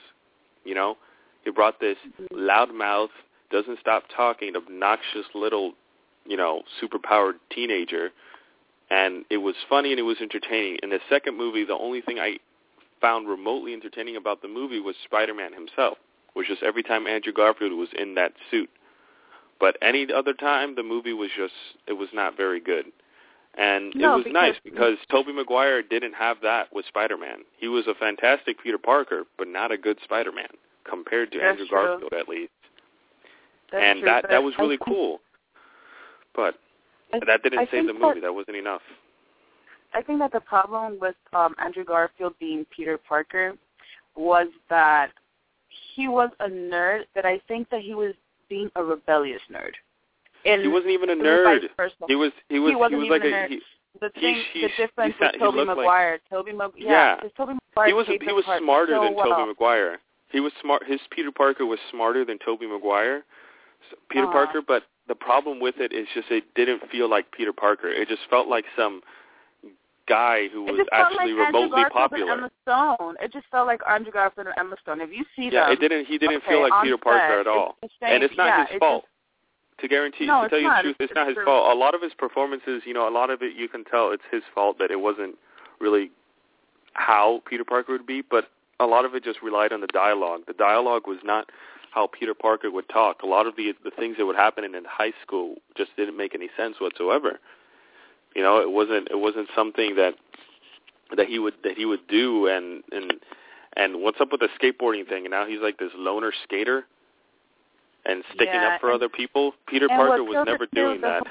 You 0.63 0.73
know, 0.75 0.97
he 1.43 1.51
brought 1.51 1.79
this 1.79 1.97
Mm-hmm. 2.19 2.35
loudmouth, 2.49 3.09
doesn't 3.51 3.79
stop 3.79 4.03
talking, 4.15 4.55
obnoxious 4.55 5.25
little, 5.33 5.73
you 6.25 6.37
know, 6.37 6.63
superpowered 6.81 7.35
teenager. 7.49 8.11
And 8.89 9.25
it 9.29 9.37
was 9.37 9.55
funny 9.67 9.91
and 9.91 9.99
it 9.99 10.03
was 10.03 10.17
entertaining. 10.21 10.77
In 10.83 10.89
the 10.91 10.99
second 11.09 11.37
movie, 11.37 11.65
the 11.65 11.77
only 11.77 12.01
thing 12.01 12.19
I 12.19 12.37
found 13.01 13.27
remotely 13.27 13.73
entertaining 13.73 14.15
about 14.15 14.41
the 14.41 14.47
movie 14.47 14.79
was 14.79 14.95
Spider-Man 15.03 15.53
himself, 15.53 15.97
was 16.35 16.45
just 16.47 16.63
every 16.63 16.83
time 16.83 17.07
Andrew 17.07 17.33
Garfield 17.33 17.73
was 17.73 17.89
in 17.97 18.15
that 18.15 18.33
suit. 18.51 18.69
But 19.59 19.77
any 19.81 20.07
other 20.13 20.33
time, 20.33 20.75
the 20.75 20.83
movie 20.83 21.13
was 21.13 21.29
just, 21.35 21.53
it 21.87 21.93
was 21.93 22.09
not 22.13 22.37
very 22.37 22.59
good. 22.59 22.85
And 23.57 23.93
No, 23.95 24.13
it 24.13 24.15
was 24.17 24.23
because- 24.25 24.33
nice 24.33 24.55
because 24.63 24.97
Tobey 25.09 25.31
Maguire 25.31 25.81
didn't 25.81 26.13
have 26.13 26.41
that 26.41 26.73
with 26.73 26.85
Spider-Man. 26.87 27.39
He 27.57 27.67
was 27.67 27.87
a 27.87 27.95
fantastic 27.95 28.61
Peter 28.61 28.77
Parker, 28.77 29.23
but 29.37 29.47
not 29.47 29.71
a 29.71 29.77
good 29.77 29.97
Spider-Man 30.03 30.49
compared 30.83 31.31
to 31.31 31.41
Andrew 31.41 31.65
true. 31.65 31.77
Garfield 31.77 32.13
at 32.13 32.27
least. 32.27 32.51
That's 33.71 33.83
and 33.83 33.99
true, 34.01 34.09
that 34.09 34.29
that 34.29 34.43
was 34.43 34.53
really 34.59 34.77
cool. 34.85 35.21
But 36.35 36.55
I, 37.13 37.19
that 37.25 37.43
didn't 37.43 37.59
I 37.59 37.67
save 37.71 37.87
the 37.87 37.93
movie. 37.93 38.19
That 38.19 38.33
wasn't 38.33 38.57
enough. 38.57 38.81
I 39.93 40.01
think 40.01 40.19
that 40.19 40.31
the 40.33 40.41
problem 40.41 40.97
with 40.99 41.15
um, 41.33 41.55
Andrew 41.63 41.85
Garfield 41.85 42.33
being 42.39 42.65
Peter 42.75 42.97
Parker 42.97 43.53
was 44.15 44.47
that 44.69 45.11
he 45.95 46.07
was 46.07 46.29
a 46.39 46.47
nerd, 46.47 47.01
but 47.13 47.25
I 47.25 47.39
think 47.47 47.69
that 47.69 47.81
he 47.81 47.93
was 47.93 48.13
being 48.49 48.69
a 48.75 48.83
rebellious 48.83 49.41
nerd. 49.51 49.71
And 50.45 50.61
He 50.61 50.67
wasn't 50.67 50.91
even 50.91 51.09
a 51.09 51.15
nerd. 51.15 51.61
He 52.07 52.15
was 52.15 52.31
he 52.49 52.59
was 52.59 52.69
He 52.69 52.75
wasn't 52.75 52.99
was 52.99 53.05
even 53.05 53.09
like 53.09 53.23
a 53.23 53.25
nerd. 53.33 53.49
he, 53.49 53.59
the 54.01 54.09
thing, 54.09 54.43
he- 54.53 54.61
the 54.61 54.67
difference 54.77 55.15
with 55.19 55.31
he 55.31 55.39
Tobey 55.39 55.57
looked 55.57 55.67
like- 55.69 55.77
Maguire. 55.77 56.19
Tobey 56.29 56.51
Maguire, 56.51 56.71
Yeah. 56.83 57.15
yeah, 57.23 57.29
Tobey 57.37 57.53
Maguire 57.75 57.87
he 57.87 57.93
was 57.93 58.07
he 58.07 58.33
was 58.33 58.45
smarter 58.59 58.95
so 58.95 59.03
than 59.03 59.15
well. 59.15 59.25
Tobey 59.29 59.47
Maguire. 59.47 59.99
He 60.31 60.39
was 60.41 60.51
smart. 60.61 60.83
His 60.85 60.99
Peter 61.11 61.31
Parker 61.31 61.65
was 61.65 61.79
smarter 61.91 62.25
than 62.25 62.37
Tobey 62.39 62.67
Maguire. 62.67 63.23
Peter 64.09 64.25
Uh-huh. 64.25 64.33
Parker, 64.33 64.61
but 64.61 64.83
the 65.07 65.15
problem 65.15 65.59
with 65.59 65.75
it 65.77 65.93
is 65.93 66.07
just 66.13 66.31
it 66.31 66.43
didn't 66.55 66.81
feel 66.91 67.09
like 67.09 67.31
Peter 67.31 67.53
Parker. 67.53 67.89
It 67.89 68.07
just 68.07 68.21
felt 68.29 68.47
like 68.47 68.65
some 68.75 69.01
guy 70.07 70.47
who 70.53 70.63
was 70.63 70.85
actually 70.91 71.33
like 71.33 71.47
remotely 71.47 71.83
popular. 71.91 72.31
and 72.31 72.41
Emma 72.41 72.51
Stone. 72.61 73.15
It 73.21 73.33
just 73.33 73.45
felt 73.51 73.67
like 73.67 73.81
Andrew 73.89 74.11
Garfield 74.11 74.47
and 74.47 74.55
Emma 74.57 74.75
Stone. 74.81 75.01
If 75.01 75.11
you 75.11 75.25
see 75.35 75.49
that. 75.49 75.53
yeah, 75.53 75.63
them, 75.65 75.73
it 75.73 75.79
didn't. 75.79 76.05
He 76.05 76.17
didn't 76.17 76.37
okay, 76.37 76.49
feel 76.49 76.61
like 76.61 76.83
Peter 76.83 76.97
Parker 76.97 77.39
at 77.39 77.47
all. 77.47 77.75
It's 77.81 77.93
and 78.01 78.23
it's 78.23 78.35
not 78.37 78.47
yeah, 78.47 78.65
his 78.67 78.79
fault. 78.79 79.03
Just, 79.03 79.11
to 79.81 79.87
guarantee, 79.89 80.25
No, 80.25 80.43
to 80.43 80.49
tell 80.49 80.59
you 80.59 80.67
not. 80.67 80.77
the 80.77 80.83
truth, 80.83 80.95
it's, 80.99 81.11
It's 81.11 81.15
not 81.15 81.27
his 81.27 81.35
true. 81.35 81.45
fault. 81.45 81.75
A 81.75 81.77
lot 81.77 81.93
of 81.93 82.01
his 82.01 82.13
performances, 82.13 82.83
you 82.85 82.93
know, 82.93 83.09
a 83.09 83.11
lot 83.11 83.29
of 83.29 83.41
it 83.41 83.55
you 83.57 83.67
can 83.67 83.83
tell 83.83 84.11
it's 84.11 84.23
his 84.31 84.41
fault 84.53 84.77
that 84.79 84.89
it 84.89 85.01
wasn't 85.01 85.35
really 85.81 86.11
how 86.93 87.41
Peter 87.45 87.65
Parker 87.65 87.91
would 87.91 88.07
be, 88.07 88.21
but 88.21 88.49
a 88.79 88.85
lot 88.85 89.03
of 89.03 89.15
it 89.15 89.23
just 89.23 89.41
relied 89.41 89.73
on 89.73 89.81
the 89.81 89.87
dialogue. 89.87 90.41
The 90.47 90.53
dialogue 90.53 91.07
was 91.07 91.17
not 91.23 91.49
how 91.95 92.07
Peter 92.07 92.33
Parker 92.33 92.69
would 92.69 92.87
talk. 92.89 93.23
A 93.23 93.25
lot 93.25 93.47
of 93.47 93.55
the 93.55 93.73
the 93.83 93.91
things 93.91 94.17
that 94.17 94.25
would 94.25 94.35
happen 94.35 94.63
in 94.65 94.75
in 94.75 94.83
high 94.85 95.13
school 95.23 95.55
just 95.75 95.91
didn't 95.95 96.17
make 96.17 96.35
any 96.35 96.49
sense 96.57 96.75
whatsoever. 96.79 97.39
You 98.35 98.43
know, 98.43 98.59
it 98.61 98.69
wasn't 98.69 99.07
it 99.09 99.17
wasn't 99.19 99.47
something 99.55 99.95
that 99.95 100.13
that 101.15 101.27
he 101.27 101.39
would 101.39 101.53
that 101.63 101.77
he 101.77 101.85
would 101.85 102.05
do 102.07 102.47
and 102.47 102.83
and 102.91 103.13
and 103.77 104.01
what's 104.01 104.19
up 104.21 104.31
with 104.31 104.41
the 104.41 104.49
skateboarding 104.61 105.07
thing? 105.07 105.25
And 105.25 105.31
now 105.31 105.45
he's 105.47 105.59
like 105.61 105.77
this 105.79 105.91
loner 105.95 106.33
skater 106.43 106.85
and 108.05 108.23
sticking 108.33 108.53
Yeah, 108.53 108.75
up 108.75 108.81
for 108.81 108.87
and- 108.87 108.95
other 108.95 109.09
people. 109.09 109.53
Peter 109.67 109.87
Parker 109.87 110.23
was 110.23 110.45
never 110.45 110.65
doing 110.73 111.01
that. 111.01 111.23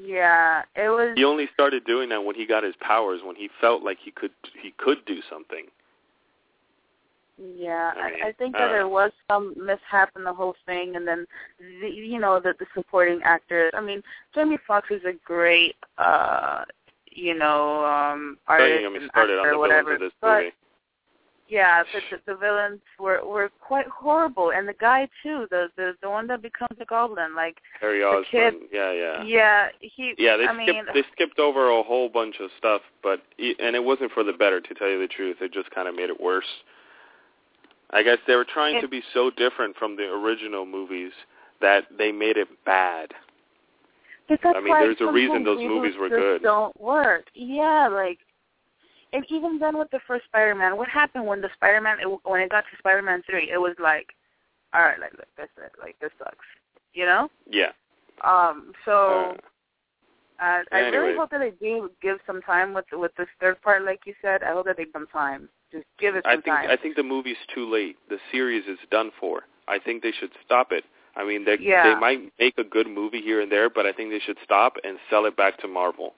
yeah, 0.00 0.62
it 0.76 0.88
was. 0.88 1.12
He 1.16 1.24
only 1.24 1.48
started 1.52 1.84
doing 1.84 2.08
that 2.08 2.24
when 2.24 2.36
he 2.36 2.46
got 2.46 2.62
his 2.64 2.74
powers, 2.80 3.20
when 3.22 3.36
he 3.36 3.48
felt 3.60 3.82
like 3.82 3.98
he 4.02 4.10
could 4.10 4.32
he 4.62 4.72
could 4.78 5.04
do 5.06 5.20
something. 5.30 5.66
Yeah, 7.40 7.92
I 7.96 8.28
I, 8.28 8.32
think 8.32 8.54
that 8.56 8.68
there 8.68 8.88
was 8.88 9.12
some 9.30 9.54
mishap 9.56 10.10
in 10.16 10.24
the 10.24 10.34
whole 10.34 10.56
thing, 10.66 10.96
and 10.96 11.06
then 11.06 11.24
the, 11.80 11.88
you 11.88 12.18
know 12.18 12.40
that 12.40 12.58
the 12.58 12.66
supporting 12.74 13.20
actors. 13.22 13.70
I 13.74 13.80
mean, 13.80 14.02
Jamie 14.34 14.58
Foxx 14.66 14.88
is 14.90 15.02
a 15.04 15.12
great, 15.24 15.76
uh 15.98 16.64
you 17.12 17.34
know, 17.38 17.84
um 17.84 18.38
artist 18.48 18.84
and 18.84 19.10
actor, 19.14 19.52
the 19.52 19.58
whatever. 19.58 19.94
of 19.94 20.00
this 20.00 20.12
but 20.20 20.38
movie. 20.38 20.52
yeah, 21.48 21.84
the, 21.92 22.00
the 22.10 22.32
the 22.32 22.38
villains 22.38 22.80
were 22.98 23.24
were 23.24 23.50
quite 23.60 23.86
horrible, 23.86 24.50
and 24.50 24.66
the 24.66 24.74
guy 24.74 25.08
too, 25.22 25.46
the 25.52 25.68
the 25.76 25.94
the 26.02 26.10
one 26.10 26.26
that 26.26 26.42
becomes 26.42 26.76
a 26.80 26.84
goblin, 26.84 27.36
like 27.36 27.58
Harry 27.80 28.00
the 28.00 28.24
kid- 28.28 28.54
Osborn. 28.54 28.68
Yeah, 28.72 28.92
yeah. 28.92 29.22
yeah, 29.22 29.68
he. 29.80 30.14
Yeah, 30.18 30.36
they 30.36 30.48
I 30.48 30.54
skipped 30.54 30.58
mean, 30.58 30.84
they 30.92 31.04
skipped 31.12 31.38
over 31.38 31.70
a 31.70 31.84
whole 31.84 32.08
bunch 32.08 32.40
of 32.40 32.50
stuff, 32.58 32.82
but 33.00 33.22
e- 33.38 33.54
and 33.60 33.76
it 33.76 33.84
wasn't 33.84 34.10
for 34.10 34.24
the 34.24 34.32
better. 34.32 34.60
To 34.60 34.74
tell 34.74 34.88
you 34.88 34.98
the 34.98 35.06
truth, 35.06 35.36
it 35.40 35.52
just 35.52 35.70
kind 35.70 35.86
of 35.86 35.94
made 35.94 36.10
it 36.10 36.20
worse. 36.20 36.44
I 37.90 38.02
guess 38.02 38.18
they 38.26 38.34
were 38.34 38.44
trying 38.44 38.80
to 38.80 38.88
be 38.88 39.02
so 39.14 39.30
different 39.30 39.76
from 39.76 39.96
the 39.96 40.04
original 40.04 40.66
movies 40.66 41.12
that 41.60 41.84
they 41.96 42.12
made 42.12 42.36
it 42.36 42.48
bad. 42.64 43.12
That's 44.28 44.42
I 44.44 44.60
mean, 44.60 44.68
why 44.68 44.82
there's 44.84 45.00
a 45.00 45.10
reason 45.10 45.42
those 45.42 45.58
movies 45.58 45.94
were 45.98 46.08
just 46.08 46.18
good. 46.18 46.42
Don't 46.42 46.78
work. 46.78 47.24
Yeah, 47.34 47.88
like, 47.88 48.18
and 49.14 49.24
even 49.30 49.58
then 49.58 49.78
with 49.78 49.90
the 49.90 50.00
first 50.06 50.26
Spider-Man, 50.26 50.76
what 50.76 50.88
happened 50.88 51.26
when 51.26 51.40
the 51.40 51.48
Spider-Man 51.54 51.98
it, 52.00 52.20
when 52.24 52.42
it 52.42 52.50
got 52.50 52.64
to 52.70 52.76
Spider-Man 52.78 53.22
three? 53.28 53.50
It 53.50 53.58
was 53.58 53.74
like, 53.78 54.08
all 54.74 54.82
right, 54.82 55.00
like 55.00 55.12
look, 55.12 55.28
that's 55.38 55.50
it. 55.56 55.72
Like 55.80 55.98
this 56.00 56.10
sucks. 56.18 56.44
You 56.92 57.06
know. 57.06 57.30
Yeah. 57.50 57.72
Um. 58.22 58.72
So. 58.84 59.32
Uh, 59.32 59.36
Uh, 60.40 60.62
I 60.70 60.82
Anyway. 60.82 60.96
really 60.96 61.16
hope 61.16 61.30
that 61.30 61.40
they 61.40 61.50
do 61.58 61.90
give 62.00 62.18
some 62.24 62.40
time 62.42 62.72
with 62.72 62.84
with 62.92 63.10
this 63.16 63.26
third 63.40 63.60
part, 63.60 63.82
like 63.82 64.06
you 64.06 64.14
said. 64.22 64.44
I 64.44 64.52
hope 64.52 64.66
that 64.66 64.76
they 64.76 64.84
give 64.84 64.92
some 64.92 65.08
time. 65.08 65.48
Just 65.72 65.84
give 65.98 66.16
it 66.16 66.24
some 66.24 66.30
I 66.30 66.34
think 66.36 66.46
time. 66.46 66.70
I 66.70 66.76
think 66.76 66.96
the 66.96 67.02
movie's 67.02 67.36
too 67.54 67.70
late. 67.70 67.96
The 68.08 68.18
series 68.32 68.64
is 68.66 68.78
done 68.90 69.10
for. 69.20 69.42
I 69.66 69.78
think 69.78 70.02
they 70.02 70.12
should 70.12 70.30
stop 70.44 70.72
it. 70.72 70.84
I 71.16 71.24
mean, 71.24 71.44
they 71.44 71.58
Yeah. 71.58 71.94
they 71.94 72.00
might 72.00 72.32
make 72.38 72.56
a 72.58 72.64
good 72.64 72.86
movie 72.86 73.20
here 73.20 73.40
and 73.40 73.50
there, 73.50 73.68
but 73.68 73.86
I 73.86 73.92
think 73.92 74.10
they 74.10 74.20
should 74.20 74.38
stop 74.42 74.76
and 74.84 74.98
sell 75.10 75.26
it 75.26 75.36
back 75.36 75.58
to 75.58 75.68
Marvel. 75.68 76.14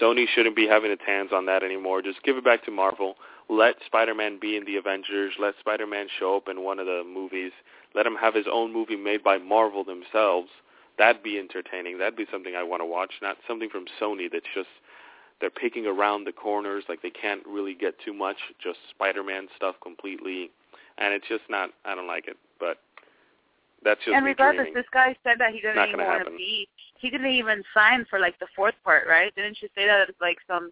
Sony 0.00 0.28
shouldn't 0.28 0.54
be 0.54 0.66
having 0.66 0.92
its 0.92 1.02
hands 1.02 1.32
on 1.32 1.46
that 1.46 1.62
anymore. 1.62 2.00
Just 2.00 2.22
give 2.22 2.36
it 2.36 2.44
back 2.44 2.64
to 2.64 2.70
Marvel. 2.70 3.16
Let 3.48 3.74
Spider-Man 3.84 4.38
be 4.38 4.56
in 4.56 4.64
the 4.64 4.76
Avengers. 4.76 5.34
Let 5.38 5.58
Spider-Man 5.58 6.08
show 6.08 6.36
up 6.36 6.48
in 6.48 6.62
one 6.62 6.78
of 6.78 6.86
the 6.86 7.02
movies. 7.04 7.50
Let 7.94 8.06
him 8.06 8.14
have 8.14 8.34
his 8.34 8.46
own 8.46 8.72
movie 8.72 8.94
made 8.96 9.24
by 9.24 9.38
Marvel 9.38 9.82
themselves. 9.82 10.48
That'd 10.96 11.24
be 11.24 11.38
entertaining. 11.38 11.98
That'd 11.98 12.16
be 12.16 12.26
something 12.30 12.54
I 12.54 12.62
want 12.62 12.82
to 12.82 12.86
watch, 12.86 13.14
not 13.20 13.38
something 13.48 13.68
from 13.68 13.86
Sony 14.00 14.30
that's 14.30 14.46
just 14.54 14.68
they're 15.40 15.50
picking 15.50 15.86
around 15.86 16.24
the 16.24 16.32
corners 16.32 16.84
like 16.88 17.02
they 17.02 17.10
can't 17.10 17.42
really 17.46 17.74
get 17.74 17.94
too 18.04 18.12
much 18.12 18.36
just 18.62 18.78
Spider-Man 18.90 19.48
stuff 19.56 19.76
completely 19.82 20.50
and 20.98 21.14
it's 21.14 21.26
just 21.28 21.44
not 21.48 21.70
I 21.84 21.94
don't 21.94 22.06
like 22.06 22.28
it 22.28 22.36
but 22.58 22.78
that's 23.82 24.00
just 24.04 24.14
and 24.14 24.26
regardless, 24.26 24.64
dreaming. 24.64 24.74
this 24.74 24.86
guy 24.92 25.16
said 25.24 25.36
that 25.38 25.52
he 25.52 25.60
didn't 25.60 25.88
even 25.88 26.00
want 26.00 26.26
to 26.26 26.30
be. 26.32 26.68
He 26.98 27.08
didn't 27.08 27.32
even 27.32 27.62
sign 27.72 28.04
for 28.10 28.18
like 28.18 28.38
the 28.38 28.46
fourth 28.54 28.74
part, 28.84 29.08
right? 29.08 29.34
Didn't 29.34 29.58
you 29.62 29.68
say 29.74 29.86
that 29.86 30.10
like 30.20 30.36
some 30.46 30.70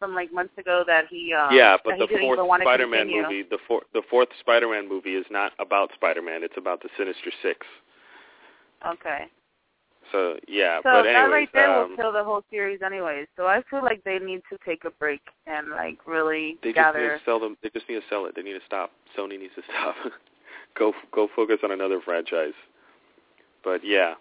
some 0.00 0.14
like 0.14 0.32
months 0.32 0.56
ago 0.58 0.82
that 0.86 1.04
he 1.10 1.34
uh 1.34 1.50
yeah, 1.50 1.76
but 1.84 1.98
the 1.98 2.06
fourth 2.06 2.38
even 2.38 2.46
want 2.46 2.62
to 2.62 2.64
Spider-Man 2.64 3.10
movie, 3.10 3.42
the 3.42 3.58
four, 3.68 3.82
the 3.92 4.02
fourth 4.08 4.28
Spider-Man 4.40 4.88
movie 4.88 5.16
is 5.16 5.26
not 5.30 5.52
about 5.58 5.90
Spider-Man. 5.94 6.42
It's 6.42 6.56
about 6.56 6.82
the 6.82 6.88
Sinister 6.96 7.30
Six. 7.42 7.66
Okay. 8.86 9.26
So 10.16 10.36
yeah, 10.48 10.78
So 10.78 10.90
but 10.90 11.02
that 11.02 11.14
anyways, 11.14 11.30
right 11.30 11.48
there 11.52 11.70
um, 11.70 11.90
will 11.90 11.96
kill 11.96 12.12
the 12.12 12.24
whole 12.24 12.42
series 12.50 12.80
anyways. 12.82 13.26
So 13.36 13.46
I 13.46 13.62
feel 13.68 13.82
like 13.82 14.02
they 14.04 14.18
need 14.18 14.40
to 14.50 14.58
take 14.64 14.84
a 14.84 14.90
break 14.90 15.20
and 15.46 15.68
like 15.70 15.98
really 16.06 16.56
they 16.62 16.72
just 16.72 16.96
need 16.96 17.02
to 17.02 17.20
sell 17.24 17.38
them. 17.38 17.56
They 17.62 17.68
just 17.70 17.88
need 17.88 17.96
to 17.96 18.06
sell 18.08 18.24
it. 18.24 18.34
They 18.34 18.42
need 18.42 18.54
to 18.54 18.64
stop. 18.66 18.92
Sony 19.16 19.38
needs 19.38 19.54
to 19.56 19.62
stop. 19.68 19.94
go 20.78 20.94
go 21.12 21.28
focus 21.36 21.58
on 21.62 21.70
another 21.70 22.00
franchise. 22.02 22.54
But 23.62 23.84
yeah. 23.84 24.14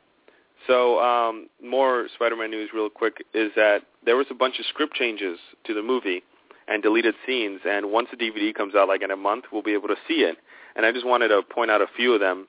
So 0.68 1.00
um, 1.00 1.48
more 1.64 2.08
Spider-Man 2.16 2.50
news, 2.50 2.72
real 2.74 2.90
quick, 2.90 3.24
is 3.34 3.52
that 3.56 3.84
there 4.04 4.18
was 4.18 4.26
a 4.32 4.34
bunch 4.34 4.58
of 4.60 4.66
script 4.66 4.96
changes 4.96 5.38
to 5.66 5.74
the 5.74 5.84
movie 5.84 6.24
and 6.68 6.82
deleted 6.82 7.14
scenes. 7.26 7.62
And 7.66 7.92
once 7.92 8.08
the 8.12 8.18
DVD 8.18 8.54
comes 8.54 8.74
out, 8.74 8.88
like 8.88 9.04
in 9.04 9.12
a 9.12 9.16
month, 9.16 9.46
we'll 9.52 9.62
be 9.62 9.74
able 9.74 9.90
to 9.90 9.98
see 10.08 10.24
it. 10.24 10.38
And 10.76 10.86
I 10.86 10.92
just 10.92 11.06
wanted 11.06 11.28
to 11.28 11.42
point 11.44 11.72
out 11.72 11.82
a 11.82 11.88
few 11.96 12.14
of 12.14 12.20
them. 12.20 12.48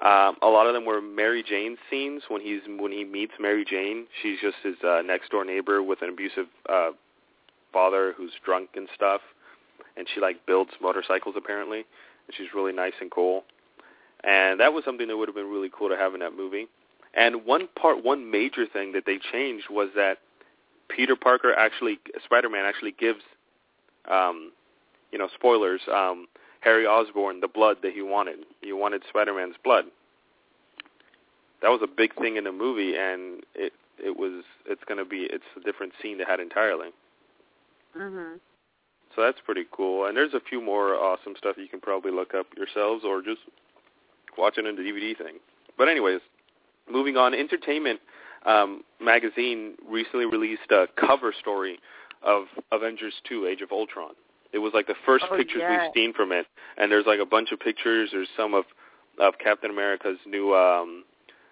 Um, 0.00 0.36
a 0.42 0.48
lot 0.48 0.66
of 0.66 0.74
them 0.74 0.84
were 0.84 1.00
Mary 1.00 1.42
Jane 1.42 1.76
scenes 1.88 2.22
when 2.28 2.40
he's 2.40 2.60
when 2.66 2.92
he 2.92 3.04
meets 3.04 3.32
Mary 3.38 3.64
Jane. 3.64 4.06
She's 4.22 4.38
just 4.40 4.56
his 4.62 4.74
uh, 4.86 5.02
next 5.04 5.30
door 5.30 5.44
neighbor 5.44 5.82
with 5.82 6.02
an 6.02 6.08
abusive 6.08 6.46
uh, 6.68 6.90
father 7.72 8.14
who's 8.16 8.32
drunk 8.44 8.70
and 8.74 8.88
stuff, 8.94 9.20
and 9.96 10.06
she 10.12 10.20
like 10.20 10.44
builds 10.46 10.72
motorcycles 10.82 11.36
apparently, 11.38 11.78
and 11.78 12.36
she's 12.36 12.48
really 12.54 12.72
nice 12.72 12.94
and 13.00 13.10
cool. 13.10 13.44
And 14.24 14.58
that 14.60 14.72
was 14.72 14.84
something 14.84 15.06
that 15.08 15.16
would 15.16 15.28
have 15.28 15.34
been 15.34 15.50
really 15.50 15.70
cool 15.72 15.90
to 15.90 15.96
have 15.96 16.14
in 16.14 16.20
that 16.20 16.34
movie. 16.34 16.66
And 17.14 17.44
one 17.44 17.68
part, 17.80 18.02
one 18.02 18.30
major 18.30 18.66
thing 18.66 18.92
that 18.92 19.04
they 19.06 19.18
changed 19.32 19.66
was 19.70 19.90
that 19.94 20.18
Peter 20.88 21.14
Parker 21.14 21.52
actually, 21.52 21.98
Spider-Man 22.24 22.64
actually 22.64 22.92
gives, 22.92 23.20
um, 24.10 24.52
you 25.12 25.18
know, 25.18 25.28
spoilers. 25.34 25.82
Um, 25.92 26.26
Harry 26.64 26.86
Osborn 26.86 27.40
the 27.40 27.48
blood 27.48 27.76
that 27.82 27.92
he 27.92 28.02
wanted. 28.02 28.38
He 28.62 28.72
wanted 28.72 29.02
Spider-Man's 29.08 29.56
blood. 29.62 29.84
That 31.62 31.68
was 31.68 31.80
a 31.82 31.86
big 31.86 32.14
thing 32.16 32.36
in 32.36 32.44
the 32.44 32.52
movie, 32.52 32.96
and 32.96 33.42
it 33.54 33.72
it 33.98 34.16
was 34.16 34.42
it's 34.66 34.82
going 34.84 34.98
to 34.98 35.04
be 35.04 35.28
it's 35.30 35.44
a 35.56 35.60
different 35.60 35.92
scene 36.02 36.18
they 36.18 36.24
had 36.24 36.40
entirely. 36.40 36.88
Mhm. 37.96 38.40
So 39.14 39.22
that's 39.22 39.38
pretty 39.44 39.66
cool. 39.70 40.06
And 40.06 40.16
there's 40.16 40.34
a 40.34 40.40
few 40.40 40.60
more 40.60 40.94
awesome 40.94 41.34
stuff 41.38 41.56
you 41.56 41.68
can 41.68 41.80
probably 41.80 42.10
look 42.10 42.34
up 42.34 42.46
yourselves 42.56 43.04
or 43.04 43.22
just 43.22 43.42
watch 44.36 44.58
it 44.58 44.66
in 44.66 44.74
the 44.74 44.82
DVD 44.82 45.16
thing. 45.16 45.36
But 45.78 45.88
anyways, 45.88 46.20
moving 46.90 47.16
on, 47.16 47.32
Entertainment 47.34 48.00
um, 48.46 48.82
magazine 49.00 49.74
recently 49.88 50.26
released 50.26 50.70
a 50.70 50.86
cover 50.96 51.32
story 51.38 51.78
of 52.22 52.46
Avengers 52.72 53.14
2: 53.28 53.46
Age 53.46 53.60
of 53.60 53.70
Ultron. 53.70 54.14
It 54.54 54.58
was 54.58 54.72
like 54.72 54.86
the 54.86 54.94
first 55.04 55.24
Oh, 55.30 55.36
pictures 55.36 55.60
yeah. 55.60 55.82
we've 55.82 55.90
seen 55.94 56.12
from 56.14 56.30
it, 56.32 56.46
and 56.78 56.90
there's 56.90 57.06
like 57.06 57.18
a 57.20 57.26
bunch 57.26 57.50
of 57.52 57.58
pictures. 57.60 58.10
There's 58.12 58.28
some 58.36 58.54
of 58.54 58.64
of 59.18 59.34
Captain 59.38 59.70
America's 59.70 60.18
new 60.26 60.54
um, 60.54 61.04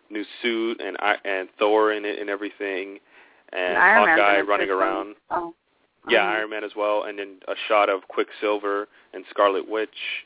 new 0.08 0.24
suit 0.40 0.80
and 0.80 0.96
I- 1.00 1.18
and 1.24 1.48
Thor 1.58 1.92
in 1.92 2.04
it 2.04 2.18
and 2.18 2.30
everything, 2.30 2.98
and 3.52 3.74
Man's 3.74 4.08
Hawkeye 4.20 4.38
in 4.40 4.46
running 4.46 4.70
around. 4.70 5.16
Oh. 5.30 5.54
Yeah, 6.08 6.20
Mhm. 6.24 6.34
Iron 6.36 6.50
Man 6.50 6.64
as 6.64 6.74
well, 6.74 7.04
and 7.04 7.18
then 7.18 7.40
a 7.46 7.54
shot 7.68 7.88
of 7.88 8.08
Quicksilver 8.08 8.88
and 9.12 9.24
Scarlet 9.30 9.68
Witch, 9.68 10.24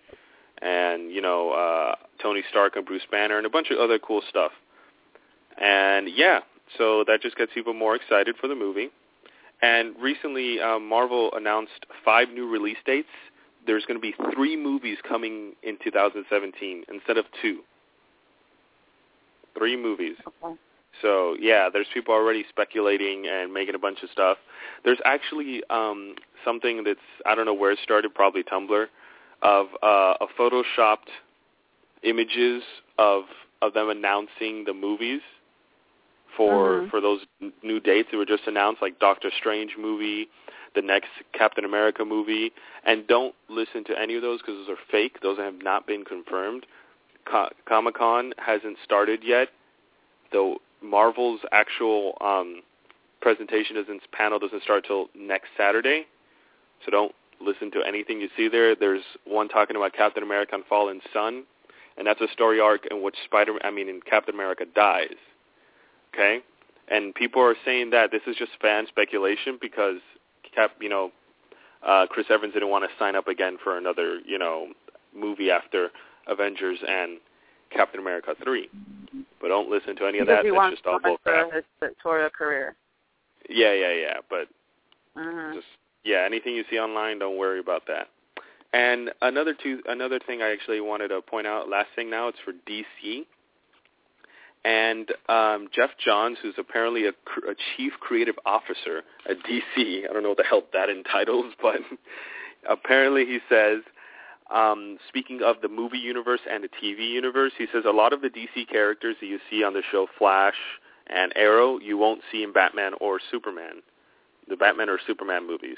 and 0.62 1.10
you 1.12 1.20
know 1.20 1.50
uh, 1.52 1.94
Tony 2.18 2.42
Stark 2.50 2.76
and 2.76 2.86
Bruce 2.86 3.04
Banner, 3.10 3.36
and 3.38 3.46
a 3.46 3.50
bunch 3.50 3.70
of 3.70 3.78
other 3.78 3.98
cool 3.98 4.22
stuff. 4.28 4.52
And 5.58 6.08
yeah, 6.08 6.40
So 6.78 7.04
that 7.04 7.22
just 7.22 7.36
gets 7.36 7.52
people 7.54 7.74
more 7.74 7.94
excited 7.94 8.36
for 8.40 8.48
the 8.48 8.54
movie. 8.54 8.90
And 9.62 9.94
recently, 10.00 10.60
um, 10.60 10.88
Marvel 10.88 11.30
announced 11.34 11.86
five 12.04 12.28
new 12.28 12.48
release 12.48 12.76
dates. 12.84 13.08
There's 13.66 13.84
going 13.84 13.96
to 13.96 14.02
be 14.02 14.14
three 14.34 14.56
movies 14.56 14.98
coming 15.06 15.54
in 15.62 15.78
2017 15.82 16.84
instead 16.92 17.16
of 17.16 17.24
two. 17.42 17.60
Three 19.56 19.76
movies. 19.76 20.16
Okay. 20.26 20.56
So 21.02 21.36
yeah, 21.38 21.68
there's 21.72 21.86
people 21.92 22.14
already 22.14 22.44
speculating 22.48 23.26
and 23.26 23.52
making 23.52 23.74
a 23.74 23.78
bunch 23.78 24.02
of 24.02 24.10
stuff. 24.10 24.38
There's 24.84 24.98
actually 25.04 25.62
um, 25.70 26.14
something 26.44 26.84
that's 26.84 27.00
I 27.24 27.34
don't 27.34 27.46
know 27.46 27.54
where 27.54 27.72
it 27.72 27.78
started, 27.82 28.14
probably 28.14 28.42
Tumblr, 28.42 28.86
of 29.42 29.66
uh, 29.82 30.14
a 30.20 30.26
photoshopped 30.38 31.10
images 32.02 32.62
of 32.98 33.24
of 33.62 33.74
them 33.74 33.90
announcing 33.90 34.64
the 34.64 34.74
movies 34.74 35.20
for 36.36 36.80
Mhm. 36.82 36.90
for 36.90 37.00
those 37.00 37.24
n- 37.40 37.52
new 37.62 37.80
dates 37.80 38.10
that 38.10 38.16
were 38.16 38.26
just 38.26 38.46
announced, 38.46 38.82
like 38.82 38.98
Doctor 38.98 39.30
Strange 39.30 39.76
movie, 39.76 40.28
the 40.74 40.82
next 40.82 41.10
Captain 41.32 41.64
America 41.64 42.04
movie, 42.04 42.52
and 42.84 43.06
don't 43.06 43.34
listen 43.48 43.82
to 43.84 43.98
any 43.98 44.14
of 44.14 44.22
those 44.22 44.40
because 44.40 44.56
those 44.56 44.68
are 44.68 44.80
fake. 44.90 45.20
Those 45.20 45.38
have 45.38 45.62
not 45.62 45.86
been 45.86 46.04
confirmed. 46.04 46.66
Co- 47.24 47.50
Comic 47.64 47.94
Con 47.94 48.34
hasn't 48.38 48.78
started 48.84 49.24
yet, 49.24 49.48
though 50.30 50.60
Marvel's 50.82 51.40
actual 51.52 52.16
um, 52.20 52.62
presentation 53.20 53.76
doesn't 53.76 54.08
panel 54.12 54.38
doesn't 54.38 54.62
start 54.62 54.84
till 54.84 55.08
next 55.14 55.48
Saturday. 55.56 56.06
So 56.84 56.90
don't 56.90 57.14
listen 57.40 57.70
to 57.72 57.82
anything 57.82 58.20
you 58.20 58.28
see 58.36 58.48
there. 58.48 58.74
There's 58.74 59.02
one 59.24 59.48
talking 59.48 59.76
about 59.76 59.94
Captain 59.94 60.22
America 60.22 60.54
and 60.54 60.64
Fallen 60.66 61.00
Son, 61.12 61.44
and 61.96 62.06
that's 62.06 62.20
a 62.20 62.28
story 62.28 62.60
arc 62.60 62.86
in 62.86 63.02
which 63.02 63.16
Spider 63.24 63.54
I 63.64 63.70
mean 63.70 63.88
in 63.88 64.00
Captain 64.02 64.34
America 64.34 64.66
dies. 64.66 65.16
Okay? 66.14 66.40
And 66.88 67.14
people 67.14 67.42
are 67.42 67.56
saying 67.64 67.90
that 67.90 68.10
this 68.10 68.22
is 68.26 68.36
just 68.36 68.52
fan 68.60 68.86
speculation 68.88 69.58
because 69.60 69.96
Cap, 70.54 70.72
you 70.80 70.88
know, 70.88 71.10
uh 71.86 72.06
Chris 72.08 72.26
Evans 72.30 72.54
didn't 72.54 72.70
want 72.70 72.84
to 72.84 72.90
sign 72.98 73.14
up 73.16 73.28
again 73.28 73.58
for 73.62 73.76
another, 73.76 74.20
you 74.24 74.38
know, 74.38 74.68
movie 75.14 75.50
after 75.50 75.90
Avengers 76.26 76.78
and 76.86 77.18
Captain 77.70 78.00
America 78.00 78.34
3. 78.42 78.68
But 79.40 79.48
don't 79.48 79.68
listen 79.70 79.96
to 79.96 80.06
any 80.06 80.18
of 80.18 80.26
because 80.26 80.38
that. 80.38 80.44
he 80.44 80.50
That's 80.50 80.56
wants 80.56 80.76
just 80.76 80.86
all 80.86 80.98
to 80.98 81.02
bull 81.02 81.18
crap. 81.24 81.52
his 81.52 81.64
career. 82.36 82.74
Yeah, 83.48 83.72
yeah, 83.72 83.92
yeah. 83.92 84.18
But 84.28 84.48
Mhm. 85.16 85.54
just 85.54 85.66
yeah, 86.04 86.24
anything 86.24 86.54
you 86.54 86.64
see 86.70 86.78
online, 86.78 87.18
don't 87.18 87.36
worry 87.36 87.58
about 87.58 87.86
that. 87.86 88.08
And 88.72 89.12
another 89.22 89.54
two, 89.54 89.82
another 89.86 90.18
thing 90.20 90.42
I 90.42 90.50
actually 90.52 90.80
wanted 90.80 91.08
to 91.08 91.20
point 91.22 91.46
out. 91.46 91.68
Last 91.68 91.88
thing 91.96 92.10
now, 92.10 92.28
it's 92.28 92.38
for 92.40 92.52
DC. 92.52 93.26
And 94.66 95.12
um, 95.28 95.68
Geoff 95.72 95.90
Johns, 96.04 96.38
who's 96.42 96.56
apparently 96.58 97.06
a, 97.06 97.10
a 97.10 97.54
chief 97.76 97.92
creative 98.00 98.34
officer 98.44 99.02
at 99.30 99.36
DC, 99.44 100.10
I 100.10 100.12
don't 100.12 100.24
know 100.24 100.30
what 100.30 100.38
the 100.38 100.44
hell 100.44 100.62
that 100.72 100.90
entitles, 100.90 101.54
but 101.62 101.76
apparently 102.68 103.24
he 103.24 103.38
says, 103.48 103.82
um, 104.52 104.98
speaking 105.06 105.40
of 105.44 105.56
the 105.62 105.68
movie 105.68 105.98
universe 105.98 106.40
and 106.50 106.64
the 106.64 106.68
TV 106.68 107.08
universe, 107.08 107.52
he 107.56 107.66
says 107.72 107.84
a 107.86 107.92
lot 107.92 108.12
of 108.12 108.22
the 108.22 108.28
DC 108.28 108.68
characters 108.68 109.14
that 109.20 109.26
you 109.26 109.38
see 109.48 109.62
on 109.62 109.72
the 109.72 109.82
show 109.92 110.08
Flash 110.18 110.56
and 111.06 111.32
Arrow, 111.36 111.78
you 111.78 111.96
won't 111.96 112.22
see 112.32 112.42
in 112.42 112.52
Batman 112.52 112.92
or 113.00 113.20
Superman 113.30 113.82
the 114.48 114.56
Batman 114.56 114.88
or 114.88 114.98
Superman 115.06 115.46
movies. 115.46 115.76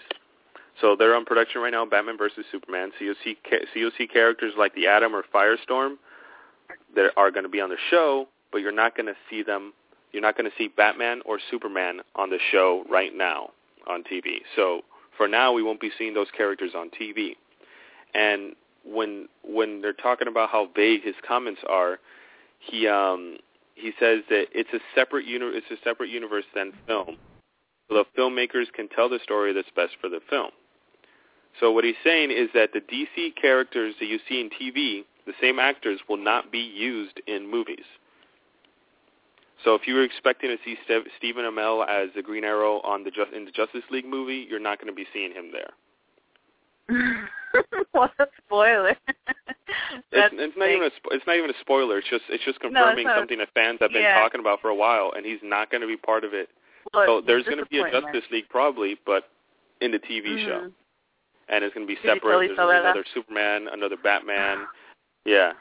So 0.80 0.94
they're 0.96 1.14
on 1.14 1.24
production 1.24 1.60
right 1.60 1.72
now, 1.72 1.84
Batman 1.84 2.16
versus 2.16 2.44
Superman. 2.52 2.92
So 2.98 3.04
you'll 3.04 3.14
see 3.24 3.36
so 3.50 3.56
you'll 3.74 3.90
see 3.98 4.06
characters 4.06 4.52
like 4.56 4.74
the 4.74 4.86
Atom 4.86 5.14
or 5.14 5.24
Firestorm 5.34 5.96
that 6.94 7.10
are 7.16 7.30
going 7.30 7.44
to 7.44 7.48
be 7.48 7.60
on 7.60 7.70
the 7.70 7.76
show, 7.90 8.28
but 8.52 8.58
you're 8.58 8.72
not 8.72 8.96
going 8.96 9.06
to 9.06 9.16
see 9.30 9.42
them. 9.42 9.72
You're 10.12 10.22
not 10.22 10.36
going 10.36 10.50
to 10.50 10.56
see 10.56 10.68
Batman 10.68 11.20
or 11.24 11.38
Superman 11.50 12.00
on 12.16 12.30
the 12.30 12.38
show 12.50 12.84
right 12.90 13.14
now 13.14 13.50
on 13.86 14.02
TV. 14.04 14.38
So 14.56 14.82
for 15.16 15.28
now, 15.28 15.52
we 15.52 15.62
won't 15.62 15.80
be 15.80 15.90
seeing 15.98 16.14
those 16.14 16.28
characters 16.36 16.72
on 16.76 16.90
TV. 16.90 17.36
And 18.14 18.54
when 18.84 19.28
when 19.44 19.82
they're 19.82 19.92
talking 19.92 20.28
about 20.28 20.48
how 20.50 20.68
vague 20.74 21.02
his 21.02 21.14
comments 21.26 21.60
are, 21.68 21.98
he 22.58 22.88
um 22.88 23.36
he 23.74 23.92
says 24.00 24.20
that 24.30 24.46
it's 24.52 24.72
a 24.72 24.80
separate 24.94 25.26
uni- 25.26 25.56
it's 25.56 25.70
a 25.70 25.76
separate 25.84 26.08
universe 26.08 26.44
than 26.54 26.72
film 26.86 27.16
so 27.88 27.94
the 27.94 28.20
filmmakers 28.20 28.72
can 28.72 28.88
tell 28.88 29.08
the 29.08 29.18
story 29.22 29.52
that's 29.52 29.70
best 29.74 29.94
for 30.00 30.08
the 30.08 30.20
film. 30.28 30.50
So 31.58 31.72
what 31.72 31.84
he's 31.84 31.96
saying 32.04 32.30
is 32.30 32.50
that 32.54 32.72
the 32.72 32.80
DC 32.80 33.34
characters 33.40 33.94
that 33.98 34.06
you 34.06 34.18
see 34.28 34.40
in 34.40 34.50
TV, 34.50 35.04
the 35.26 35.32
same 35.40 35.58
actors 35.58 36.00
will 36.08 36.18
not 36.18 36.52
be 36.52 36.60
used 36.60 37.20
in 37.26 37.50
movies. 37.50 37.84
So 39.64 39.74
if 39.74 39.86
you 39.86 39.94
were 39.94 40.04
expecting 40.04 40.50
to 40.50 40.56
see 40.64 40.76
Ste- 40.84 41.08
Stephen 41.18 41.44
Amell 41.44 41.86
as 41.88 42.10
the 42.14 42.22
Green 42.22 42.44
Arrow 42.44 42.80
on 42.80 43.02
the 43.04 43.10
in 43.36 43.44
the 43.44 43.50
Justice 43.50 43.82
League 43.90 44.06
movie, 44.06 44.46
you're 44.48 44.60
not 44.60 44.78
going 44.78 44.86
to 44.86 44.94
be 44.94 45.06
seeing 45.12 45.32
him 45.32 45.50
there. 45.52 45.70
what 47.92 48.12
a 48.18 48.26
spoiler. 48.44 48.96
It's, 50.10 50.34
it's 50.36 50.56
not 50.56 50.68
even 50.70 50.84
a 50.84 50.90
spo- 50.90 51.12
it's 51.12 51.26
not 51.26 51.36
even 51.36 51.50
a 51.50 51.58
spoiler. 51.60 51.98
It's 51.98 52.08
just 52.08 52.24
it's 52.30 52.42
just 52.44 52.58
No, 52.62 52.68
it's 52.68 52.74
confirming 52.76 53.06
something 53.14 53.38
that 53.38 53.48
fans 53.54 53.78
have 53.80 53.92
been 53.92 54.02
Yeah. 54.02 54.18
talking 54.18 54.40
about 54.40 54.60
for 54.62 54.68
a 54.70 54.74
while, 54.74 55.12
and 55.14 55.24
he's 55.26 55.38
not 55.42 55.70
going 55.70 55.82
to 55.82 55.86
be 55.86 55.96
part 55.96 56.24
of 56.24 56.32
it. 56.32 56.48
Well, 56.94 57.20
So 57.20 57.26
there's 57.26 57.44
going 57.44 57.58
to 57.58 57.66
be 57.66 57.78
a. 57.80 57.90
Justice 57.90 58.24
League 58.32 58.48
probably, 58.48 58.96
but 59.04 59.24
in 59.82 59.90
the 59.92 59.98
TV 59.98 60.44
show. 60.44 60.68
Mhm. 60.68 60.72
and 61.50 61.64
it's 61.64 61.74
going 61.74 61.86
to 61.86 61.88
be 61.88 61.94
Did 62.00 62.16
separate. 62.16 62.20
totally 62.22 62.46
There's 62.48 62.56
gonna 62.56 62.68
be 62.68 62.72
that? 62.76 62.84
another 62.84 63.04
Superman, 63.14 63.68
another 63.72 63.96
Batman. 64.02 64.66
Yeah. 65.26 65.52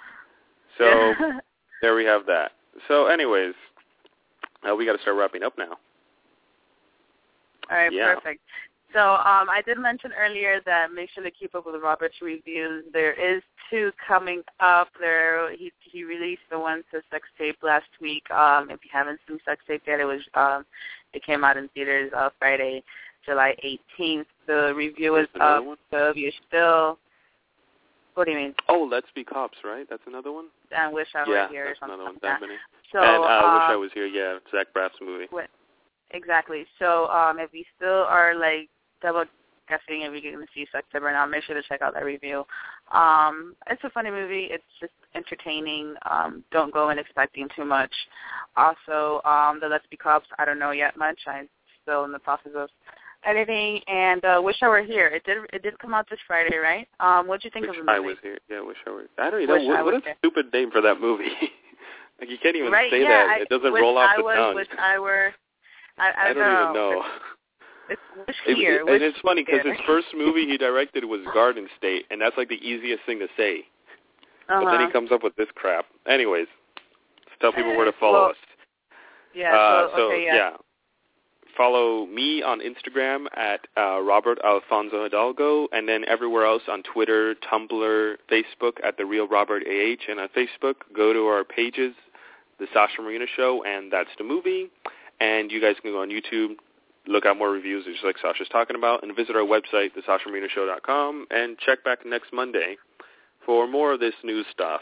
So 0.77 1.13
there 1.81 1.93
we 1.95 2.05
have 2.05 2.25
that. 2.27 2.53
So, 2.87 3.07
anyways, 3.07 3.53
uh, 4.69 4.75
we 4.75 4.85
got 4.85 4.93
to 4.93 5.01
start 5.01 5.17
wrapping 5.17 5.43
up 5.43 5.53
now. 5.57 5.77
All 7.69 7.77
right, 7.77 7.91
Yeah. 7.91 8.15
perfect. 8.15 8.41
So 8.93 8.99
um, 9.01 9.49
I 9.49 9.61
did 9.65 9.77
mention 9.77 10.11
earlier 10.17 10.61
that 10.65 10.93
make 10.93 11.09
sure 11.09 11.23
to 11.23 11.29
keep 11.31 11.53
up 11.55 11.65
with 11.65 11.81
Robert's 11.81 12.15
reviews. 12.21 12.85
There 12.93 13.11
is 13.11 13.43
two 13.69 13.91
coming 14.07 14.41
up. 14.61 14.87
There 14.99 15.51
he 15.55 15.73
he 15.81 16.05
released 16.05 16.43
the 16.49 16.57
one 16.57 16.83
to 16.91 17.01
sex 17.11 17.27
tape 17.37 17.57
last 17.61 17.89
week. 17.99 18.29
Um, 18.31 18.69
if 18.71 18.79
you 18.83 18.89
haven't 18.91 19.19
seen 19.27 19.39
sex 19.45 19.61
tape 19.67 19.81
yet, 19.85 19.99
it 19.99 20.05
was 20.05 20.21
um, 20.35 20.65
it 21.13 21.21
came 21.23 21.43
out 21.43 21.57
in 21.57 21.67
theaters 21.69 22.11
uh, 22.15 22.29
Friday, 22.39 22.81
July 23.25 23.55
18th. 23.99 24.25
The 24.47 24.73
review 24.73 25.17
is 25.17 25.27
up. 25.39 25.65
So 25.91 26.09
if 26.11 26.15
you're 26.15 26.31
still, 26.47 26.97
what 28.17 28.25
do 28.25 28.31
you 28.31 28.37
mean? 28.37 28.55
Oh, 28.67 28.87
Let's 28.89 29.05
Be 29.13 29.23
Cops, 29.23 29.59
right? 29.63 29.85
That's 29.87 30.01
another 30.07 30.31
one. 30.31 30.45
I 30.75 30.91
wish 30.91 31.07
I 31.13 31.19
yeah, 31.29 31.45
were 31.45 31.49
here 31.49 31.65
or 31.65 31.67
that's 31.67 31.79
something 31.79 31.93
another 31.93 32.05
one. 32.05 32.13
like 32.15 32.21
that. 32.23 32.41
Many. 32.41 32.55
So 32.91 32.97
and 32.97 33.23
uh, 33.23 33.27
I 33.27 33.53
wish 33.53 33.63
um, 33.63 33.71
I 33.71 33.75
was 33.75 33.91
here. 33.93 34.07
Yeah, 34.07 34.39
Zach 34.51 34.73
Braff's 34.73 34.95
movie. 35.01 35.27
Exactly. 36.11 36.65
So 36.79 37.07
um, 37.09 37.37
if 37.37 37.53
you 37.53 37.63
still 37.75 38.05
are 38.09 38.33
like 38.33 38.69
double 39.03 39.25
guessing 39.69 40.01
if 40.01 40.11
you're 40.11 40.33
going 40.33 40.43
to 40.43 40.51
see 40.55 40.65
September 40.71 41.11
not, 41.11 41.29
make 41.29 41.43
sure 41.43 41.53
to 41.53 41.61
check 41.67 41.83
out 41.83 41.93
that 41.93 42.05
review. 42.05 42.43
Um, 42.91 43.55
it's 43.69 43.83
a 43.83 43.89
funny 43.91 44.09
movie. 44.09 44.47
It's 44.49 44.63
just 44.79 44.93
entertaining. 45.13 45.93
Um, 46.09 46.43
don't 46.51 46.73
go 46.73 46.89
in 46.89 46.97
expecting 46.97 47.47
too 47.55 47.65
much. 47.65 47.93
Also, 48.55 49.21
um, 49.25 49.59
the 49.61 49.67
Let's 49.67 49.85
Be 49.91 49.97
Cops, 49.97 50.25
I 50.39 50.45
don't 50.45 50.57
know 50.57 50.71
yet 50.71 50.97
much. 50.97 51.19
I'm 51.27 51.47
still 51.83 52.05
in 52.05 52.11
the 52.11 52.19
process 52.19 52.53
of 52.55 52.69
editing. 53.27 53.81
And 53.87 54.23
uh, 54.25 54.41
Wish 54.43 54.57
I 54.61 54.67
Were 54.67 54.81
Here. 54.81 55.07
It 55.07 55.23
did 55.25 55.37
it 55.53 55.61
did 55.63 55.77
come 55.79 55.93
out 55.93 56.09
this 56.09 56.19
Friday, 56.25 56.57
right? 56.57 56.87
Um, 56.99 57.27
what 57.27 57.41
do 57.41 57.47
you 57.47 57.51
think 57.51 57.67
Wish 57.67 57.77
of 57.79 57.85
the 57.85 57.91
I 57.91 57.99
was 57.99 58.15
here. 58.23 58.37
Yeah, 58.49 58.61
Wish 58.61 58.77
I 58.87 58.89
were. 58.91 59.03
I 59.19 59.29
don't 59.29 59.41
even 59.41 59.55
Wish 59.55 59.67
know. 59.67 59.83
What, 59.83 59.93
what 59.93 60.07
a 60.07 60.15
stupid 60.19 60.51
name 60.53 60.71
for 60.71 60.81
that 60.81 60.99
movie. 61.01 61.25
like 62.19 62.29
you 62.29 62.37
can't 62.41 62.55
even 62.55 62.71
right? 62.71 62.89
say 62.89 63.01
yeah, 63.01 63.27
that. 63.27 63.41
It 63.41 63.49
doesn't 63.49 63.73
roll 63.73 63.97
off 63.97 64.11
I 64.13 64.17
the 64.17 64.23
was, 64.23 64.35
tongue. 64.37 64.55
Wish 64.55 64.67
I 64.79 64.97
were. 64.99 65.33
I, 65.97 66.09
I, 66.09 66.29
I 66.29 66.33
don't 66.33 66.37
know. 66.37 66.61
even 66.63 66.73
know. 66.73 67.03
It's, 67.89 68.01
it's 68.27 68.37
Wish 68.47 68.57
Here. 68.57 68.77
it- 68.77 68.85
Wish 68.85 68.93
and 68.95 69.03
it's 69.03 69.19
funny 69.21 69.43
because 69.43 69.65
his 69.65 69.77
first 69.85 70.07
movie 70.15 70.45
he 70.45 70.57
directed 70.57 71.03
was 71.05 71.21
Garden 71.33 71.67
State, 71.77 72.05
and 72.09 72.21
that's 72.21 72.37
like 72.37 72.49
the 72.49 72.55
easiest 72.55 73.03
thing 73.05 73.19
to 73.19 73.27
say. 73.37 73.61
uh-huh. 74.49 74.63
But 74.63 74.71
then 74.77 74.87
he 74.87 74.91
comes 74.91 75.11
up 75.11 75.23
with 75.23 75.35
this 75.35 75.47
crap. 75.55 75.85
Anyways, 76.07 76.47
tell 77.41 77.51
people 77.51 77.75
where 77.75 77.85
to 77.85 77.93
follow 77.99 78.21
Well, 78.21 78.29
us. 78.31 78.35
Yeah. 79.33 79.55
uh, 79.55 79.87
so, 79.95 80.01
okay. 80.11 80.25
Yeah. 80.25 80.51
Follow 81.57 82.05
me 82.05 82.43
on 82.43 82.59
Instagram 82.59 83.25
at 83.35 83.61
uh, 83.75 83.99
Robert 83.99 84.37
Alfonso 84.45 85.01
Hidalgo, 85.03 85.67
and 85.71 85.89
then 85.89 86.05
everywhere 86.07 86.45
else 86.45 86.61
on 86.69 86.83
Twitter, 86.83 87.33
Tumblr, 87.51 88.15
Facebook 88.31 88.73
at 88.83 88.97
the 88.97 89.05
Real 89.05 89.27
Robert 89.27 89.63
AH, 89.67 90.11
and 90.11 90.19
on 90.19 90.29
Facebook, 90.37 90.75
go 90.95 91.13
to 91.13 91.25
our 91.25 91.43
pages, 91.43 91.95
the 92.59 92.67
Sasha 92.71 93.01
Marina 93.01 93.25
Show, 93.35 93.63
and 93.63 93.91
that's 93.91 94.11
the 94.19 94.23
movie. 94.23 94.69
And 95.19 95.51
you 95.51 95.59
guys 95.59 95.75
can 95.81 95.91
go 95.91 96.03
on 96.03 96.09
YouTube, 96.09 96.57
look 97.07 97.25
out 97.25 97.39
more 97.39 97.49
reviews, 97.49 97.85
just 97.85 98.03
like 98.03 98.17
Sasha's 98.21 98.49
talking 98.49 98.75
about, 98.75 99.01
and 99.01 99.15
visit 99.15 99.35
our 99.35 99.41
website, 99.41 99.89
thesashamarinashow.com, 99.97 101.25
and 101.31 101.57
check 101.57 101.83
back 101.83 102.05
next 102.05 102.31
Monday 102.31 102.77
for 103.43 103.67
more 103.67 103.93
of 103.93 103.99
this 103.99 104.13
new 104.23 104.43
stuff. 104.51 104.81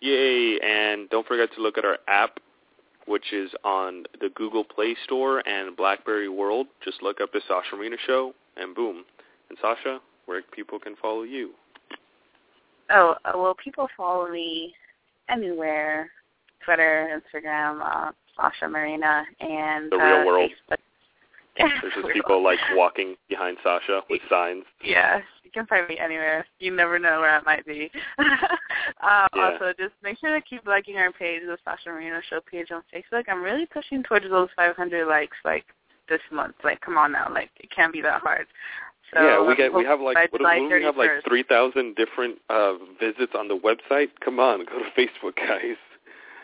Yay! 0.00 0.58
And 0.60 1.10
don't 1.10 1.26
forget 1.26 1.50
to 1.56 1.62
look 1.62 1.76
at 1.76 1.84
our 1.84 1.98
app 2.08 2.40
which 3.06 3.32
is 3.32 3.50
on 3.64 4.04
the 4.20 4.28
Google 4.34 4.64
Play 4.64 4.96
Store 5.04 5.46
and 5.48 5.76
BlackBerry 5.76 6.28
World. 6.28 6.66
Just 6.84 7.02
look 7.02 7.20
up 7.20 7.32
the 7.32 7.40
Sasha 7.46 7.76
Marina 7.76 7.96
Show, 8.06 8.32
and 8.56 8.74
boom. 8.74 9.04
And 9.48 9.58
Sasha, 9.60 10.00
where 10.26 10.42
people 10.42 10.78
can 10.78 10.96
follow 11.00 11.22
you? 11.22 11.50
Oh, 12.90 13.14
uh, 13.24 13.32
well, 13.34 13.54
people 13.62 13.88
follow 13.96 14.30
me 14.30 14.74
anywhere. 15.28 16.10
Twitter, 16.64 17.20
Instagram, 17.20 17.80
uh, 17.80 18.12
Sasha 18.36 18.68
Marina 18.68 19.24
and 19.40 19.90
The 19.90 19.96
real 19.96 20.22
uh, 20.22 20.26
world. 20.26 20.50
Facebook. 20.70 20.76
There's 21.82 21.94
just 21.94 22.08
people 22.12 22.42
like 22.42 22.58
walking 22.74 23.16
behind 23.28 23.56
Sasha 23.62 24.02
with 24.10 24.20
signs. 24.28 24.64
Yeah, 24.84 25.20
you 25.42 25.50
can 25.50 25.66
find 25.66 25.88
me 25.88 25.98
anywhere. 25.98 26.46
You 26.58 26.74
never 26.74 26.98
know 26.98 27.20
where 27.20 27.38
I 27.38 27.42
might 27.42 27.64
be. 27.66 27.90
um, 28.18 28.26
Yeah. 29.34 29.50
Also, 29.52 29.72
just 29.78 29.94
make 30.02 30.18
sure 30.18 30.34
to 30.38 30.44
keep 30.44 30.66
liking 30.66 30.96
our 30.96 31.12
page, 31.12 31.42
the 31.46 31.56
Sasha 31.64 31.88
Marina 31.88 32.20
Show 32.28 32.40
page 32.50 32.68
on 32.70 32.82
Facebook. 32.94 33.24
I'm 33.28 33.42
really 33.42 33.66
pushing 33.66 34.02
towards 34.02 34.28
those 34.28 34.48
500 34.56 35.06
likes, 35.06 35.36
like 35.44 35.64
this 36.08 36.20
month. 36.30 36.56
Like, 36.62 36.80
come 36.80 36.98
on 36.98 37.12
now, 37.12 37.28
like 37.32 37.50
it 37.56 37.70
can't 37.74 37.92
be 37.92 38.02
that 38.02 38.20
hard. 38.22 38.46
So 39.14 39.22
yeah, 39.22 39.46
we 39.46 39.54
get 39.54 39.72
we 39.72 39.84
have 39.84 40.00
like 40.00 40.16
what, 40.32 40.42
what 40.42 40.70
we 40.70 40.82
have 40.82 40.96
like 40.96 41.10
three 41.26 41.44
thousand 41.44 41.94
different 41.94 42.38
uh 42.50 42.72
visits 42.98 43.32
on 43.38 43.46
the 43.46 43.56
website. 43.56 44.08
Come 44.24 44.40
on, 44.40 44.64
go 44.64 44.80
to 44.80 44.90
Facebook, 44.98 45.36
guys. 45.36 45.76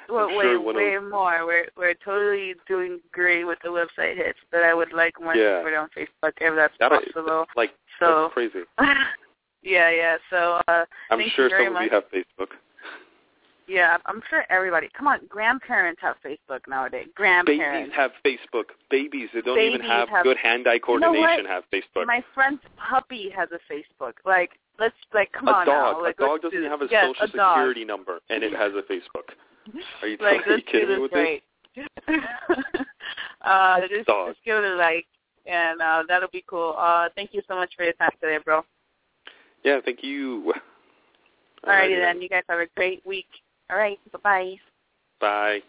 Well, 0.09 0.29
I'm 0.29 0.37
way, 0.37 0.45
sure 0.45 0.61
one 0.61 0.77
of- 0.77 0.83
way 0.83 0.99
more. 0.99 1.47
We're 1.47 1.69
we're 1.77 1.95
totally 1.95 2.55
doing 2.69 3.01
great 3.13 3.45
with 3.45 3.59
the 3.63 3.69
website 3.69 4.17
hits, 4.17 4.39
but 4.51 4.63
I 4.63 4.75
would 4.75 4.93
like 4.93 5.21
more 5.21 5.35
Yeah. 5.37 5.59
support 5.59 5.75
on 5.75 5.89
Facebook 5.97 6.33
if 6.41 6.55
that's 6.57 6.75
That 6.79 6.91
possible. 6.91 7.47
like 7.57 7.73
So 8.01 8.23
that's 8.23 8.35
crazy. 8.35 8.65
yeah, 9.63 9.91
yeah. 9.91 10.17
So 10.31 10.61
uh 10.69 10.85
I'm 11.11 11.21
sure 11.35 11.49
some 11.51 11.77
of 11.77 11.83
you 11.83 11.91
have 11.91 12.05
Facebook. 12.11 12.51
yeah, 13.69 13.97
I'm 14.07 14.21
sure 14.29 14.45
everybody. 14.51 14.89
Come 14.97 15.07
on, 15.07 15.21
grandparents 15.29 16.01
have 16.03 16.17
Facebook 16.25 16.61
nowadays. 16.69 17.05
Babies 17.05 17.15
Grandparents. 17.15 17.95
have 17.97 18.11
Facebook. 18.25 18.65
Babies 18.91 19.29
that 19.35 19.45
don't 19.45 19.59
even 19.59 19.81
have, 19.81 20.09
have- 20.09 20.25
good 20.25 20.37
hand-eye 20.37 20.75
You 20.75 20.99
know 21.01 21.11
coordination 21.13 21.47
have 21.47 21.65
Facebook. 21.73 22.07
My 22.07 22.23
friend's 22.35 22.61
puppy 22.77 23.31
has 23.31 23.49
a 23.53 23.61
Facebook. 23.73 24.15
Like, 24.27 24.51
let's 24.79 24.97
like 25.15 25.31
come 25.33 25.49
a 25.49 25.53
on 25.53 25.67
dog. 25.67 25.97
now. 25.97 26.03
Like, 26.03 26.17
a 26.19 26.23
dog 26.27 26.43
doesn't 26.43 26.61
do 26.61 26.69
have 26.69 26.83
a 26.83 26.89
yes, 26.91 27.07
social 27.07 27.25
a 27.25 27.29
security 27.29 27.85
number, 27.85 28.19
and 28.31 28.43
it 28.43 28.53
has 28.53 28.73
a 28.75 28.83
Facebook. 28.93 29.31
Are 30.03 30.09
you, 30.09 30.17
like, 30.21 30.47
are 30.47 30.57
you 30.57 30.63
kidding 30.63 30.89
me 30.89 30.99
with 30.99 31.13
this 31.13 31.41
this? 31.75 31.85
great. 32.07 32.23
uh, 33.43 33.81
just, 33.89 34.07
Dog. 34.07 34.29
just 34.29 34.45
give 34.45 34.57
it 34.57 34.65
a 34.65 34.75
like, 34.77 35.07
and 35.47 35.81
uh, 35.81 36.03
that'll 36.09 36.29
be 36.33 36.45
cool. 36.47 36.75
Uh, 36.79 37.09
thank 37.15 37.33
you 37.33 37.43
so 37.49 37.55
much 37.55 37.73
for 37.77 37.85
your 37.85 37.95
time 37.95 38.11
today, 38.21 38.39
bro. 38.45 38.63
Yeah, 39.65 39.81
thank 39.85 40.03
you. 40.03 40.53
Alrighty 41.65 42.01
then. 42.01 42.21
You 42.21 42.29
guys 42.29 42.43
have 42.49 42.59
a 42.59 42.67
great 42.77 43.05
week. 43.07 43.29
All 43.71 43.77
right. 43.77 43.99
Bye 44.13 44.19
bye. 44.23 44.55
Bye. 45.21 45.63